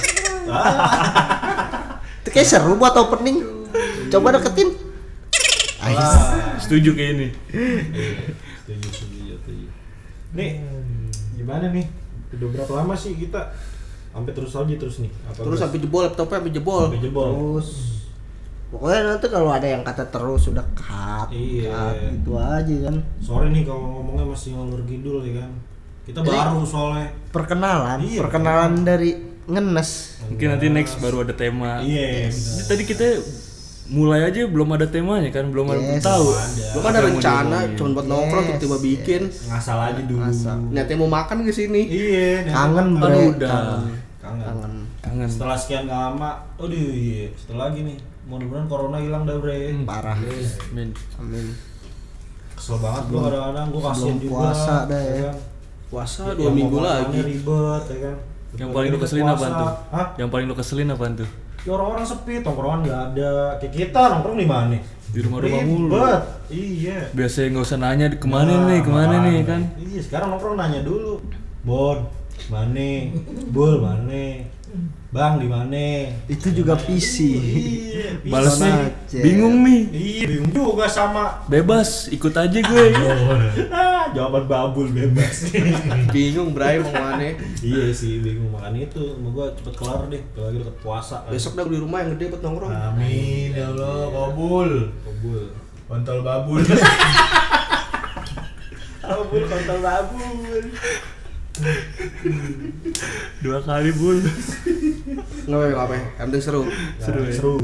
ah, 0.53 1.50
Itu 2.31 2.38
kayak 2.38 2.47
seru 2.47 2.79
buat 2.79 2.95
opening. 2.95 3.43
Coba 4.07 4.38
deketin. 4.38 4.71
Ais. 5.83 5.99
wah. 5.99 6.55
Setuju 6.62 6.95
kayak 6.95 7.11
ini. 7.19 7.29
Setuju, 8.62 8.87
setuju, 8.87 9.35
setuju. 9.35 9.66
Nih, 10.31 10.62
gimana 11.35 11.75
nih? 11.75 11.90
Udah 12.31 12.49
berapa 12.55 12.73
lama 12.79 12.95
sih 12.95 13.19
kita 13.19 13.51
sampai 14.11 14.31
terus 14.31 14.55
aja 14.55 14.71
terus 14.71 15.03
nih? 15.03 15.11
Apa 15.27 15.43
Terus 15.43 15.59
sampai 15.59 15.79
jebol 15.83 16.07
laptopnya 16.07 16.38
sampai 16.38 16.55
jebol. 16.55 16.83
sampai 16.87 17.03
jebol. 17.03 17.29
Terus 17.35 17.69
pokoknya 18.71 19.01
nanti 19.11 19.27
kalau 19.27 19.51
ada 19.51 19.66
yang 19.66 19.83
kata 19.83 20.05
terus 20.07 20.40
sudah 20.47 20.62
cut, 20.79 21.27
Iya. 21.35 21.75
cut, 21.75 21.95
gitu 22.14 22.31
aja 22.38 22.75
kan. 22.87 22.97
Sore 23.19 23.51
nih 23.51 23.66
kalau 23.66 23.83
ngomongnya 23.99 24.31
masih 24.31 24.55
ngalur 24.55 24.87
gidul 24.87 25.27
ya 25.27 25.43
kan. 25.43 25.51
Kita 26.07 26.23
baru 26.23 26.62
soalnya. 26.62 27.11
Perkenalan, 27.35 27.99
Iya, 27.99 28.23
perkenalan 28.23 28.73
dari 28.87 29.11
ngenes. 29.51 30.10
Mungkin 30.31 30.47
nanti 30.49 30.66
next 30.69 30.95
baru 30.97 31.23
ada 31.23 31.35
tema. 31.35 31.81
Iya, 31.81 32.31
Ini 32.31 32.62
Tadi 32.64 32.83
kita 32.85 33.07
mulai 33.91 34.22
aja 34.22 34.47
belum 34.47 34.70
ada 34.70 34.87
temanya 34.87 35.26
kan, 35.28 35.51
belum 35.51 35.66
ada 35.66 35.83
Yes. 35.83 35.99
tahu. 36.01 36.26
Lu 36.70 36.78
kan 36.78 36.91
ada 36.93 37.03
rencana 37.05 37.57
cuma 37.74 37.89
buat 37.93 38.07
nongkrong 38.07 38.45
Yes, 38.45 38.51
tiba-tiba 38.55 38.76
bikin. 38.78 39.22
ngasal 39.26 39.78
aja 39.85 40.01
dulu. 40.01 40.22
Niatnya 40.70 40.97
mau 40.97 41.11
makan 41.11 41.43
ke 41.43 41.51
sini. 41.51 41.83
Iya. 41.85 42.47
Kangen 42.47 42.95
Kan 42.95 43.03
bre. 43.03 43.18
udah. 43.28 43.83
kangen. 44.20 44.87
kangen. 45.01 45.26
Setelah 45.26 45.57
sekian 45.57 45.85
lama, 45.85 46.31
aduh 46.55 46.70
iya, 46.89 47.26
setelah 47.35 47.66
lagi 47.66 47.83
nih. 47.83 47.99
Mudah-mudahan 48.22 48.70
corona 48.70 48.97
hilang 48.97 49.26
dah, 49.26 49.37
Bre. 49.37 49.74
parah 49.83 50.14
Men. 50.70 50.95
amin 51.18 51.51
Kesel 52.53 52.78
banget 52.78 53.05
gua 53.09 53.20
kadang-kadang 53.26 53.66
gua 53.72 53.83
kasihan 53.91 54.16
juga. 54.16 54.31
puasa 54.31 54.74
dah 54.87 55.01
ya. 55.01 55.14
kan? 55.24 55.37
Puasa 55.91 56.22
Ya, 56.22 56.35
dua 56.37 56.51
minggu 56.53 56.78
lagi. 56.78 57.18
ribet 57.18 57.85
ya 57.89 57.99
kan. 58.05 58.16
Yang 58.59 58.70
paling 58.74 58.90
lu 58.90 58.98
keselin 58.98 59.26
apaan 59.30 59.53
tuh? 59.55 59.70
Hah? 59.94 60.07
Yang 60.18 60.28
paling 60.32 60.46
lu 60.51 60.55
keselin 60.59 60.90
apaan 60.90 61.14
tuh? 61.14 61.28
Ya 61.61 61.70
orang-orang 61.76 62.07
sepi, 62.09 62.34
tongkrongan 62.40 62.80
nggak 62.88 63.01
ada. 63.12 63.32
Kayak 63.61 63.72
kita 63.76 64.01
nongkrong 64.16 64.38
di 64.40 64.48
mana? 64.48 64.78
Di 65.12 65.20
rumah-rumah 65.20 65.62
mulu. 65.68 65.92
Ribet. 65.92 66.22
Iya. 66.48 66.98
Biasanya 67.12 67.46
nggak 67.53 67.66
usah 67.68 67.78
nanya 67.78 68.07
ke 68.16 68.28
mana 68.30 68.53
Nah, 68.57 68.66
nih, 68.72 68.80
ke 68.80 68.90
mana 68.90 69.14
nih 69.28 69.36
kan? 69.44 69.61
Iya, 69.76 70.01
sekarang 70.01 70.28
nongkrong 70.34 70.57
nanya 70.57 70.80
dulu. 70.80 71.20
Bon, 71.61 71.98
mana? 72.48 72.90
Bul, 73.53 73.74
mana? 73.84 74.24
Bang, 75.11 75.43
di 75.43 75.51
mana? 75.51 76.07
itu 76.31 76.55
juga 76.55 76.79
PC 76.79 77.14
Iya, 77.35 78.09
bisa. 78.23 78.31
Balas 78.31 78.55
nih, 78.57 78.71
aja. 78.71 79.18
bingung 79.18 79.66
nih. 79.66 79.81
Iya, 79.91 80.23
bingung 80.31 80.53
juga 80.55 80.87
sama 80.87 81.43
Bebas, 81.51 82.07
ikut 82.09 82.31
aja 82.31 82.59
gue. 82.62 82.85
ah, 83.75 84.07
jawaban 84.14 84.47
babul 84.47 84.87
bebas. 84.87 85.51
Bingung 86.14 86.55
Bray 86.55 86.79
mau 86.79 86.95
mana. 86.95 87.35
iya 87.59 87.91
sih, 87.91 88.23
bingung 88.23 88.55
makan 88.55 88.79
itu. 88.79 89.18
Mau 89.18 89.35
gua 89.35 89.51
cepet 89.51 89.75
kelar 89.75 90.07
deh, 90.07 90.23
kalau 90.31 90.47
lagi 90.47 90.59
deket 90.62 90.77
puasa. 90.79 91.16
Besok 91.27 91.53
dah 91.55 91.64
beli 91.66 91.83
rumah 91.83 91.99
yang 92.01 92.14
gede 92.14 92.31
buat 92.31 92.43
nongkrong. 92.43 92.71
Amin 92.71 93.51
ya 93.51 93.66
Allah, 93.66 94.07
kabul. 94.09 94.71
Babul. 95.03 95.43
Kontol 95.91 96.18
babul. 96.23 96.62
Babul 99.01 99.43
kontol 99.43 99.79
babul. 99.83 100.62
Dua 103.42 103.59
kali 103.61 103.90
bul. 103.96 104.18
Nggak 105.48 105.59
apa 105.59 105.82
apa, 105.84 105.94
yang 105.96 106.28
penting 106.30 106.42
seru. 106.42 106.62
Seru 107.03 107.20
ya? 107.26 107.32
Seru. 107.34 107.57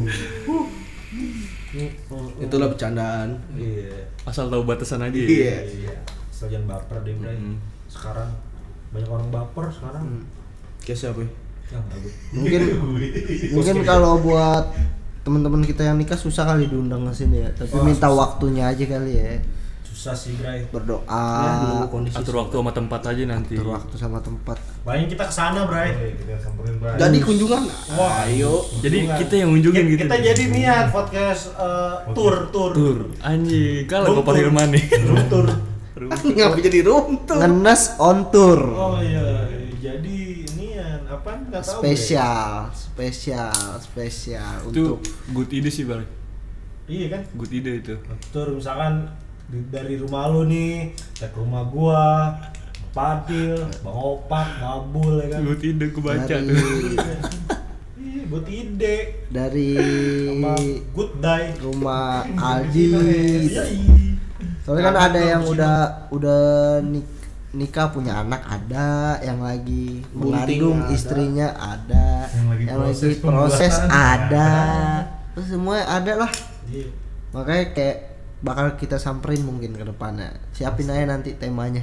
Itulah 2.40 2.68
bercandaan. 2.72 3.36
Iya. 3.54 4.10
Asal 4.26 4.48
tahu 4.48 4.64
batasan 4.66 5.04
aja. 5.04 5.16
ya. 5.16 5.26
Iya. 5.28 5.56
Iya. 5.64 5.94
Asal 6.32 6.50
jangan 6.50 6.76
baper 6.76 6.98
deh, 7.06 7.14
Bray. 7.16 7.36
Mm. 7.36 7.56
Sekarang 7.86 8.30
banyak 8.90 9.10
orang 9.10 9.28
baper 9.30 9.68
sekarang. 9.70 10.24
Kayak 10.82 10.98
siapa? 10.98 11.20
ya? 11.22 11.30
Bagus. 11.66 12.14
mungkin 12.30 12.62
mungkin 13.58 13.76
kalau 13.82 14.22
buat 14.22 14.70
teman-teman 15.26 15.66
kita 15.66 15.82
yang 15.82 15.98
nikah 15.98 16.14
susah 16.14 16.46
kali 16.46 16.70
diundang 16.70 17.02
ke 17.10 17.26
sini 17.26 17.42
ya 17.42 17.50
tapi 17.50 17.74
Wah, 17.74 17.82
minta 17.82 18.06
susah. 18.06 18.14
waktunya 18.22 18.70
aja 18.70 18.84
kali 18.86 19.18
ya 19.18 19.34
Susah 20.06 20.14
sih, 20.16 20.38
Bray. 20.38 20.62
berdoa 20.70 21.02
Ya, 21.02 21.82
kondisi. 21.90 22.14
Atur 22.14 22.38
waktu 22.38 22.54
sama 22.54 22.70
tempat 22.70 23.00
aja 23.02 23.22
nanti. 23.26 23.58
atur 23.58 23.74
waktu 23.74 23.94
sama 23.98 24.22
tempat 24.22 24.54
Paling 24.80 25.10
kita 25.10 25.26
ke 25.26 25.34
sana, 25.34 25.66
Bray. 25.66 25.90
Oke, 25.90 26.08
kita 26.16 26.38
samperin 26.38 26.78
Bray. 26.78 26.94
Jadi 26.94 27.18
kunjungan. 27.18 27.62
Wah, 27.92 28.22
ayo. 28.22 28.62
Jadi 28.78 28.96
Kunjungan. 29.02 29.18
kita 29.18 29.34
yang 29.34 29.48
ngunjungin 29.50 29.82
Kita- 29.82 29.90
gitu. 29.90 30.02
Kita 30.06 30.18
jadi 30.22 30.42
niat 30.46 30.86
podcast 30.88 31.42
eh, 31.52 31.94
tour, 32.14 32.34
tour. 32.48 32.70
tur. 32.70 32.98
Anjing, 33.18 33.82
kalah 33.84 34.06
Room 34.06 34.22
Gopar 34.22 34.32
tour. 34.32 34.42
Hilman 34.46 34.68
nih. 34.70 34.84
Room 35.02 35.24
tour. 35.26 35.46
Ngapa 36.36 36.58
jadi 36.60 36.78
room 36.82 37.24
tuh? 37.24 37.40
ngenes 37.40 37.96
on 37.96 38.28
tour 38.28 38.60
Oh 38.68 39.00
iya, 39.00 39.48
jadi 39.80 40.44
nian 40.52 41.02
apa 41.02 41.40
nggak 41.40 41.56
tahu. 41.58 41.80
Spesial 41.80 42.68
spesial 42.70 43.48
spesial 43.80 44.60
Itu 44.68 45.00
untuk 45.00 45.00
good 45.32 45.50
ide 45.50 45.66
sih, 45.66 45.82
Bang. 45.82 46.04
Iya 46.84 47.10
kan? 47.10 47.22
Good 47.32 47.50
ide 47.50 47.72
itu. 47.80 47.94
Tour 48.28 48.54
misalkan 48.54 49.08
dari 49.46 49.94
rumah 49.96 50.26
lu 50.26 50.42
nih, 50.44 50.90
ke 51.16 51.36
rumah 51.36 51.62
gua, 51.64 52.34
Padil, 52.90 53.60
Bang 53.80 53.92
Opak, 53.94 54.46
Babul 54.56 55.20
ya 55.20 55.36
kan. 55.36 55.40
Good 55.44 55.62
ide 55.62 55.86
kebaca 55.90 56.26
dari 56.26 56.48
tuh. 56.48 56.56
Iya, 57.96 58.22
buat 58.28 58.46
ide 58.46 58.96
dari 59.28 59.70
sama 59.76 60.54
good 60.94 61.12
day. 61.20 61.52
rumah 61.58 62.24
Aldi 62.48 62.86
Iya. 63.44 63.64
soalnya 64.64 64.82
kan 64.84 64.96
ada 64.96 65.20
yang 65.20 65.42
udah 65.44 65.76
udah 66.08 66.40
nik 66.80 67.04
nikah 67.52 67.92
punya 67.92 68.20
anak 68.20 68.40
ada 68.42 69.20
yang 69.20 69.40
lagi 69.40 70.00
Bunting 70.10 70.32
mengandung 70.32 70.78
istrinya 70.88 71.52
ada 71.54 72.24
Yang 72.30 72.46
lagi 72.48 72.64
yang 72.64 72.78
proses 72.80 73.04
lagi 73.04 73.20
proses 73.20 73.74
ada. 73.84 74.50
Terus 75.32 75.46
semua 75.52 75.74
ada 75.82 76.12
lah 76.16 76.32
Iya. 76.66 76.88
makanya 77.30 77.64
kayak 77.74 77.98
bakal 78.46 78.78
kita 78.78 79.02
samperin 79.02 79.42
mungkin 79.42 79.74
ke 79.74 79.82
depannya 79.82 80.38
siapin 80.54 80.86
aja 80.86 81.02
nanti 81.10 81.34
temanya 81.34 81.82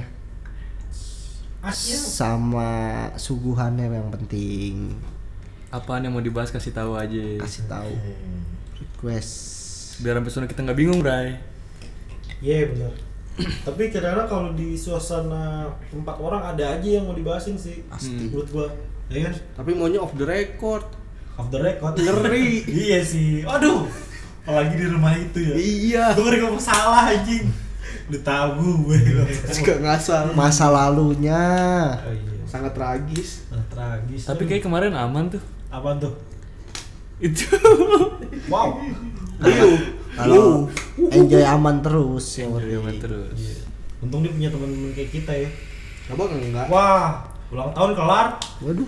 Asyik. 1.60 1.96
sama 2.00 2.70
suguhannya 3.20 3.92
yang 3.92 4.08
penting 4.08 4.96
Apaan 5.68 6.06
yang 6.06 6.14
mau 6.14 6.22
dibahas 6.22 6.54
kasih 6.54 6.70
tahu 6.70 6.94
aja. 6.94 7.42
kasih 7.42 7.66
tahu 7.66 7.90
request 8.78 9.64
Biar 10.02 10.18
sampai 10.18 10.32
sana 10.32 10.46
kita 10.50 10.66
nggak 10.66 10.78
bingung, 10.78 10.98
Bray. 10.98 11.38
Iya 12.42 12.66
benar. 12.74 12.92
Tapi 13.66 13.82
kadang-kadang 13.90 14.26
kalau 14.26 14.48
di 14.54 14.74
suasana 14.74 15.70
tempat 15.90 16.16
orang 16.18 16.42
ada 16.54 16.78
aja 16.78 16.88
yang 16.98 17.06
mau 17.06 17.14
dibahasin 17.14 17.54
sih. 17.54 17.86
Pasti. 17.86 18.30
Menurut 18.30 18.48
gua. 18.50 18.66
Ya 19.06 19.30
kan? 19.30 19.34
Tapi 19.62 19.70
maunya 19.78 20.02
off 20.02 20.14
the 20.18 20.26
record. 20.26 20.82
Off 21.38 21.46
the 21.54 21.62
record. 21.62 21.94
Ngeri. 21.94 22.66
iya 22.90 22.98
sih. 23.06 23.46
Aduh. 23.46 23.86
Apalagi 24.44 24.76
di 24.76 24.86
rumah 24.92 25.16
itu 25.16 25.38
ya. 25.40 25.54
Iya. 25.56 26.04
Gue 26.12 26.24
ngeri 26.28 26.38
ngomong 26.44 26.60
salah 26.60 27.08
anjing. 27.16 27.48
Udah 28.12 28.20
tahu 28.20 28.92
gue. 28.92 28.98
Juga 29.56 29.74
ngasal. 29.80 30.36
masa 30.36 30.68
lalunya 30.68 31.40
Oh 32.04 32.12
iya. 32.12 32.44
Sangat 32.44 32.76
tragis. 32.76 33.48
Nah, 33.48 33.64
tragis. 33.72 34.28
Tapi 34.28 34.44
kayak 34.44 34.68
kemarin 34.68 34.92
aman 34.92 35.32
tuh. 35.32 35.42
apa 35.72 35.96
tuh? 35.96 36.12
Itu. 37.18 37.48
Wow. 38.52 38.76
Ayo. 39.40 39.68
kalau 40.12 40.68
enjoy 41.08 41.40
aman 41.40 41.80
terus 41.80 42.36
yang 42.36 42.52
Enjoy 42.60 42.76
aman 42.84 42.96
terus. 43.00 43.32
Iya. 43.40 43.64
Untung 44.04 44.20
dia 44.20 44.30
punya 44.36 44.52
teman-teman 44.52 44.92
kayak 44.92 45.10
kita 45.10 45.32
ya. 45.32 45.48
Abang 46.12 46.28
enggak. 46.36 46.68
Wah, 46.68 47.24
ulang 47.48 47.72
tahun 47.72 47.96
kelar. 47.96 48.36
waduh 48.60 48.84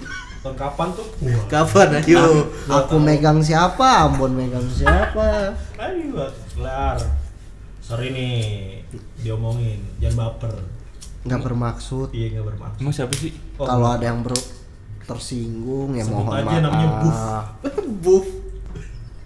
Tahun 0.47 0.55
kapan 0.57 0.89
tuh? 0.95 1.07
Kapan 1.49 1.89
ayo? 1.99 2.47
aku 2.65 2.97
megang 2.97 3.43
siapa 3.43 4.07
Ambon 4.07 4.31
megang 4.31 4.63
siapa 4.69 5.51
Ayo, 5.75 6.23
kelar. 6.49 6.95
Sorry 7.81 8.11
nih, 8.11 8.35
diomongin, 9.19 9.83
jangan 9.99 10.31
baper. 10.31 10.55
nggak 11.23 11.43
bermaksud 11.43 12.15
Iya 12.15 12.27
nggak 12.33 12.47
bermaksud. 12.47 12.79
Emang 12.79 12.95
siapa 12.95 13.11
sih? 13.13 13.35
Oh, 13.59 13.67
kalau 13.67 13.91
ada 13.91 14.07
yang 14.07 14.23
ber 14.23 14.39
tersinggung 15.03 15.91
ya 15.93 16.03
Sebut 16.03 16.15
mohon 16.17 16.35
aja 16.37 16.57
namanya 16.61 16.89
Buff. 16.97 17.11
maaf 17.11 17.47
Buff. 18.05 18.27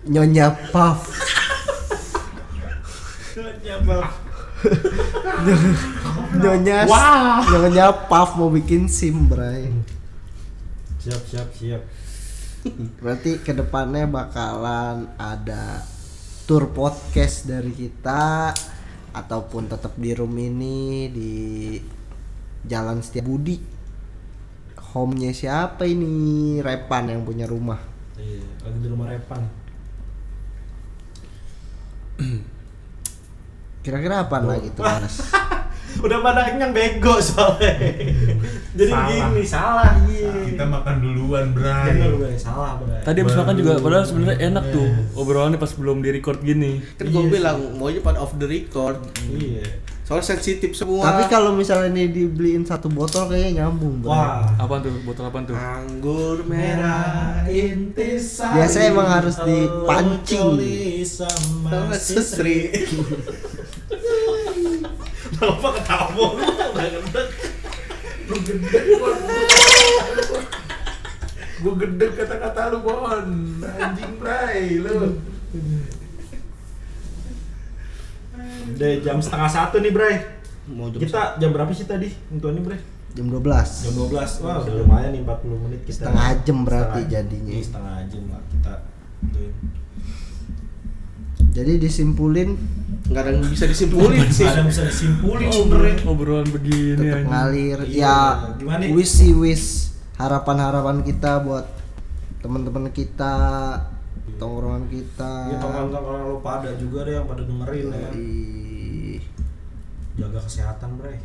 nyonya 0.06 0.46
puff 0.72 1.00
Ya, 3.60 3.76
Bang. 3.78 4.08
nyonya 6.40 6.78
Wah. 6.84 7.44
nyonya 7.46 7.86
puff 8.08 8.32
mau 8.34 8.48
bikin 8.48 8.84
sim 8.86 9.24
bray 9.26 9.68
Siap, 11.00 11.22
siap, 11.24 11.48
siap. 11.56 11.82
berarti 13.00 13.40
ke 13.40 13.56
depannya 13.56 14.04
bakalan 14.04 15.08
ada 15.16 15.80
tour 16.44 16.68
podcast 16.68 17.48
dari 17.48 17.72
kita 17.72 18.52
ataupun 19.16 19.64
tetap 19.64 19.96
di 19.96 20.12
room 20.12 20.36
ini 20.36 21.08
di 21.08 21.32
Jalan 22.60 23.00
Setia 23.00 23.24
Budi 23.24 23.56
home-nya 24.92 25.32
siapa 25.32 25.88
ini 25.88 26.60
Repan 26.60 27.08
yang 27.08 27.24
punya 27.24 27.48
rumah 27.48 27.80
Iya, 28.20 28.44
lagi 28.60 28.78
di 28.84 28.88
rumah 28.92 29.08
Repan. 29.08 29.40
kira-kira 33.80 34.28
apa 34.28 34.36
lagi 34.44 34.68
tuh 34.76 34.84
Mas 34.84 35.16
Udah 36.04 36.22
pada 36.22 36.46
kenyang 36.46 36.70
bego 36.70 37.18
soalnya. 37.18 37.72
Jadi 38.70 38.86
Salah. 38.88 39.10
gini, 39.10 39.42
salah. 39.42 39.90
Iya. 40.06 40.30
Kita 40.46 40.64
makan 40.64 40.94
duluan, 41.00 41.50
Bray. 41.50 41.90
Bray. 41.90 42.38
salah, 42.38 42.78
Bray. 42.78 43.02
Tadi 43.02 43.18
abis 43.20 43.34
makan 43.34 43.54
juga 43.54 43.72
padahal 43.76 44.04
sebenarnya 44.04 44.38
enak 44.46 44.64
tuh 44.70 44.86
obrolannya 45.14 45.58
pas 45.58 45.72
belum 45.72 45.98
di 45.98 46.10
record 46.12 46.38
gini. 46.40 46.78
Kan 46.94 47.08
gue 47.08 47.18
Iya 47.20 47.30
bilang 47.32 47.58
maunya 47.74 47.98
pada 47.98 48.18
off 48.18 48.34
the 48.34 48.46
record. 48.46 49.02
Iya. 49.26 49.82
Soalnya 50.00 50.26
sensitif 50.28 50.74
semua. 50.74 51.02
tapi 51.04 51.26
kalau 51.26 51.50
misalnya 51.50 51.86
ini 51.88 52.10
dibeliin 52.10 52.62
satu 52.62 52.86
botol 52.86 53.26
kayaknya 53.26 53.62
nyambung 53.62 54.02
Bray. 54.02 54.10
Wah. 54.10 54.42
Apaan 54.54 54.82
tuh? 54.82 54.90
Botol 55.02 55.24
apaan 55.24 55.44
tuh? 55.44 55.54
anggur 55.54 56.42
merah 56.44 57.42
intisari 57.46 58.54
Biasanya 58.54 58.86
emang 58.88 59.08
harus 59.08 59.34
dipancing. 59.40 60.46
Sama 61.02 61.94
sesri. 61.94 62.70
Kenapa 65.30 65.68
ketawa? 65.78 66.26
Udah 66.38 66.86
gendek 66.86 67.26
Lu 68.30 68.36
gede, 68.40 68.78
Bon. 68.94 69.16
Gua 71.60 71.74
gede 71.76 72.06
kata-kata 72.14 72.70
lu, 72.70 72.78
Bon. 72.80 73.26
Anjing, 73.60 74.12
Bray. 74.16 74.78
Lu. 74.78 75.18
Udah 78.70 78.92
jam 79.02 79.18
setengah 79.18 79.50
satu 79.50 79.76
nih 79.76 79.90
Bray 79.90 80.14
Mau 80.70 80.88
jam 80.88 81.02
Kita 81.02 81.36
jam 81.36 81.50
berapa 81.50 81.68
sih 81.74 81.84
tadi? 81.84 82.08
Untuk 82.30 82.54
ini 82.54 82.62
Bray? 82.62 82.80
Jam 83.10 83.26
12. 83.26 83.42
Jam 83.42 83.94
12. 83.98 84.38
Wah, 84.40 84.62
udah 84.62 84.74
lumayan 84.76 85.10
nih 85.10 85.20
40 85.20 85.58
menit 85.58 85.80
kita. 85.82 86.06
Setengah 86.06 86.28
jam 86.40 86.58
berarti 86.62 87.02
Setengah- 87.02 87.10
jadinya. 87.10 87.52
Setengah 87.58 87.96
jam 88.06 88.24
lah 88.30 88.42
kita. 88.46 88.74
Jadi 91.50 91.72
disimpulin 91.76 92.54
nggak 93.10 93.20
ada 93.20 93.30
yang 93.32 93.42
bisa 93.44 93.66
disimpulin 93.66 94.22
sih 94.30 94.46
Ada 94.46 94.62
yang 94.62 94.70
bisa 94.70 94.82
disimpulin 94.86 95.46
Oh, 95.46 95.52
sebenarnya. 95.52 95.94
obrolan 96.06 96.46
begini 96.46 96.94
tetap 96.96 97.26
ngalir. 97.26 97.78
Iya, 97.82 97.98
ya 98.00 98.18
gimana? 98.54 98.82
wish 98.94 99.12
sih 99.12 99.32
wish 99.34 99.66
harapan-harapan 100.14 101.02
kita 101.02 101.42
buat 101.42 101.66
teman-teman 102.38 102.88
kita, 102.90 103.34
tongkrongan 104.36 104.86
kita. 104.86 105.32
Iya, 105.48 105.56
tongkrongan 105.58 106.22
lo 106.24 106.38
pada 106.38 106.70
juga 106.74 107.02
deh 107.02 107.14
yang 107.14 107.26
pada 107.26 107.42
dengerin 107.42 107.86
ya. 107.90 108.10
Jaga 110.16 110.40
kesehatan, 110.40 110.96
Bre. 110.96 111.16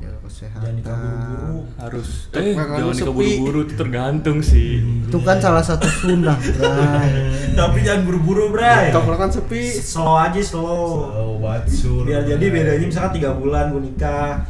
Jaga 0.00 0.18
kesehatan. 0.24 0.60
Jangan 0.60 0.74
nikah 0.80 0.96
buru-buru. 0.96 1.56
harus 1.76 2.08
eh 2.32 2.52
kangen 2.56 2.76
jangan 2.80 2.94
nikah 2.96 3.14
buru-buru 3.14 3.58
itu 3.62 3.74
tergantung 3.76 4.38
sih 4.40 4.70
Itu 5.06 5.18
kan 5.20 5.36
salah 5.38 5.60
satu 5.60 5.86
sunnah, 5.86 6.36
Bray. 6.40 7.12
Tapi 7.60 7.78
jangan 7.84 8.02
buru-buru, 8.08 8.44
Bre. 8.50 8.88
tongkrongan 8.90 9.30
sepi 9.30 9.62
Slow 9.76 10.16
aja, 10.16 10.40
slow. 10.40 11.12
Oh, 11.12 11.32
batsur. 11.38 12.08
biar 12.08 12.24
jadi 12.24 12.44
bedanya 12.48 12.86
misalkan 12.88 13.20
tiga 13.20 13.36
bulan 13.36 13.76
gue 13.76 13.82
nikah 13.92 14.40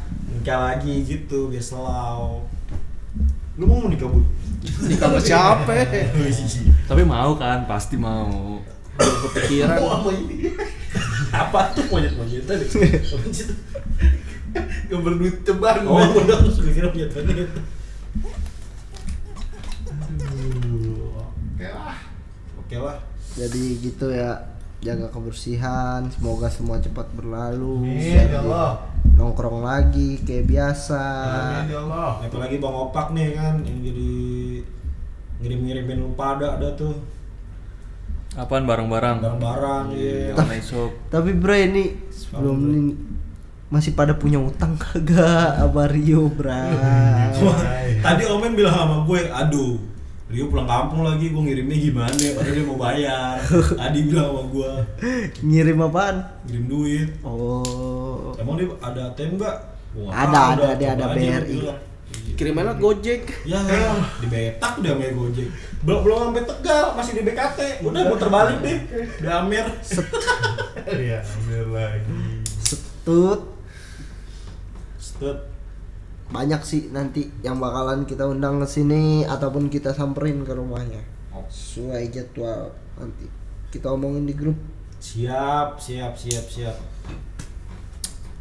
nikah 0.40 0.58
lagi 0.72 1.04
gitu 1.04 1.52
biar 1.52 1.60
slow 1.60 2.48
lu 3.60 3.68
mau 3.68 3.92
nikah 3.92 4.08
bu 4.08 4.24
nikah 4.88 5.12
sama 5.12 5.20
siapa 5.20 5.84
tapi 6.88 7.02
mau 7.04 7.36
kan 7.36 7.68
pasti 7.68 8.00
mau 8.00 8.56
kepikiran 8.96 9.76
apa 9.76 10.08
ini 10.16 10.56
apa 11.44 11.76
tuh 11.76 11.84
monyet 11.92 12.16
monyetan 12.16 12.56
apa 14.52 14.66
sih 14.66 14.80
itu 14.80 14.90
Gambar 14.90 15.12
duit 15.16 15.36
tebang. 15.42 15.80
oh 15.84 15.98
udah 16.20 16.36
terus 16.40 16.58
kira 16.64 16.88
monyet 16.88 17.10
monyet 17.12 17.50
Oke 21.50 21.66
lah. 21.66 21.96
oke 22.56 22.76
lah 22.76 22.96
Jadi 23.30 23.62
gitu 23.80 24.10
ya, 24.10 24.36
jaga 24.80 25.06
kebersihan. 25.08 26.02
Semoga 26.10 26.50
semua 26.50 26.76
cepat 26.76 27.06
berlalu. 27.14 27.78
Amin 27.86 28.26
ya 28.26 28.42
Allah. 28.42 28.90
Nongkrong 29.14 29.62
lagi 29.62 30.18
kayak 30.20 30.46
biasa. 30.46 31.02
Amin 31.62 31.70
ya 31.70 31.80
Allah. 31.80 32.10
apalagi 32.20 32.58
bang 32.58 32.74
opak 32.74 33.06
nih 33.12 33.28
kan 33.32 33.54
yang 33.62 33.78
jadi 33.80 34.10
ngirim-ngirimin 35.40 35.98
lu 35.98 36.12
pada 36.12 36.58
ada 36.58 36.68
tuh 36.74 37.00
apaan 38.30 38.62
barang-barang 38.62 39.24
barang-barang 39.24 39.84
ya 39.96 40.36
online 40.36 40.60
shop 40.60 40.92
Tapi 41.08 41.32
bro 41.32 41.50
ini 41.50 41.96
sebelum 42.12 42.56
ini 42.60 42.80
masih 43.70 43.94
pada 43.94 44.12
punya 44.12 44.36
utang 44.36 44.74
kagak 44.74 45.22
sama 45.56 45.86
Rio, 45.86 46.26
Bray? 46.28 46.74
tadi 48.00 48.22
Omen 48.26 48.52
bilang 48.52 48.74
sama 48.74 48.96
gue 49.04 49.20
aduh 49.24 49.78
Rio 50.26 50.46
pulang 50.46 50.62
kampung 50.64 51.02
lagi 51.02 51.26
gue 51.28 51.38
ngirimnya 51.40 51.76
gimana 51.80 52.14
ya 52.14 52.32
padahal 52.32 52.50
dia 52.52 52.64
mau 52.64 52.74
bayar 52.76 53.34
tadi 53.80 53.98
bilang 54.04 54.26
sama 54.28 54.42
gue 54.44 54.70
Ngirim 55.40 55.78
apaan? 55.80 56.16
ngirim 56.44 56.64
duit 56.66 57.08
Oh. 57.22 58.34
Emang 58.36 58.56
dia 58.56 58.70
ada 58.80 59.10
ATM? 59.10 59.36
Gua 59.36 59.52
nggak 59.92 60.12
Ada, 60.12 60.38
ada, 60.54 60.66
coba 60.66 60.66
ada 60.70 61.04
aja 61.04 61.06
BRI. 61.12 61.58
kirimannya 62.32 62.74
gojek 62.74 63.22
Ya, 63.42 63.58
ya, 63.60 63.90
di 64.16 64.26
betak 64.26 64.78
udah 64.78 64.92
sama 64.92 65.06
Gojek. 65.12 65.48
Belum 65.80 66.00
belum 66.00 66.18
sampai 66.26 66.42
Tegal, 66.42 66.84
masih 66.92 67.12
di 67.12 67.22
BKT. 67.22 67.58
Udah 67.82 68.02
muter 68.04 68.28
balik 68.28 68.58
deh. 68.60 68.78
Di 69.16 69.28
Amer. 69.28 69.66
Iya, 70.90 71.20
ambil 71.20 71.64
lagi. 71.70 72.16
Setut 72.58 73.40
Set. 73.40 73.59
Banyak 76.30 76.62
sih 76.62 76.94
nanti 76.94 77.26
yang 77.42 77.58
bakalan 77.58 78.06
kita 78.06 78.22
undang 78.22 78.62
ke 78.62 78.66
sini 78.66 79.26
ataupun 79.26 79.66
kita 79.66 79.90
samperin 79.90 80.46
ke 80.46 80.54
rumahnya. 80.54 81.02
Sesuai 81.50 82.08
jadwal 82.08 82.70
nanti 82.94 83.26
kita 83.70 83.90
omongin 83.90 84.26
di 84.26 84.34
grup. 84.34 84.54
Siap, 85.00 85.80
siap, 85.80 86.12
siap, 86.14 86.46
siap. 86.46 86.76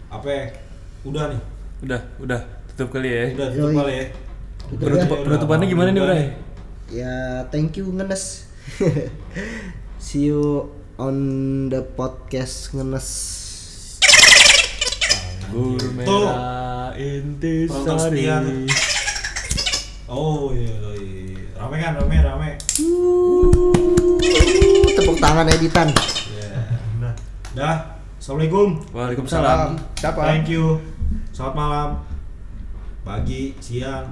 Apa? 0.10 0.28
ya? 0.28 0.46
Udah 1.06 1.32
nih. 1.32 1.42
udah 1.80 2.02
udah 2.20 2.42
tutup 2.76 3.00
kali 3.00 3.08
ya 3.08 3.24
Udah 3.40 3.48
tutup 3.56 3.72
Yoi. 3.72 3.78
kali 3.80 3.94
ya. 3.96 4.06
Udah 4.70 4.84
Penutup- 4.84 5.00
ya, 5.00 5.08
udah. 5.08 5.24
penutupannya 5.26 5.68
gimana 5.72 5.90
nih 5.90 6.02
Udah 6.04 6.12
Bray 6.12 6.26
Ya, 6.92 7.16
thank 7.48 7.78
you 7.80 7.88
ngenes. 7.94 8.50
See 10.04 10.28
you 10.28 10.68
on 11.00 11.16
the 11.72 11.86
podcast 11.96 12.74
ngenes. 12.76 13.08
Merah 15.50 16.94
inti 16.94 17.66
tuh. 17.66 17.98
Oh 20.10 20.54
iya, 20.54 20.78
iya. 21.02 21.50
Rame 21.58 21.76
kan, 21.82 21.94
rame, 21.98 22.18
rame. 22.22 22.50
Tepuk 24.94 25.18
tangan 25.18 25.50
editan. 25.50 25.90
Ya. 26.38 26.54
Nah, 27.02 27.14
Dah. 27.58 27.78
Assalamualaikum. 28.20 28.84
Waalaikumsalam 28.94 29.80
siapa 29.98 30.22
Thank 30.22 30.54
you. 30.54 30.78
Selamat 31.34 31.56
malam. 31.58 31.90
Pagi, 33.02 33.58
siang, 33.58 34.06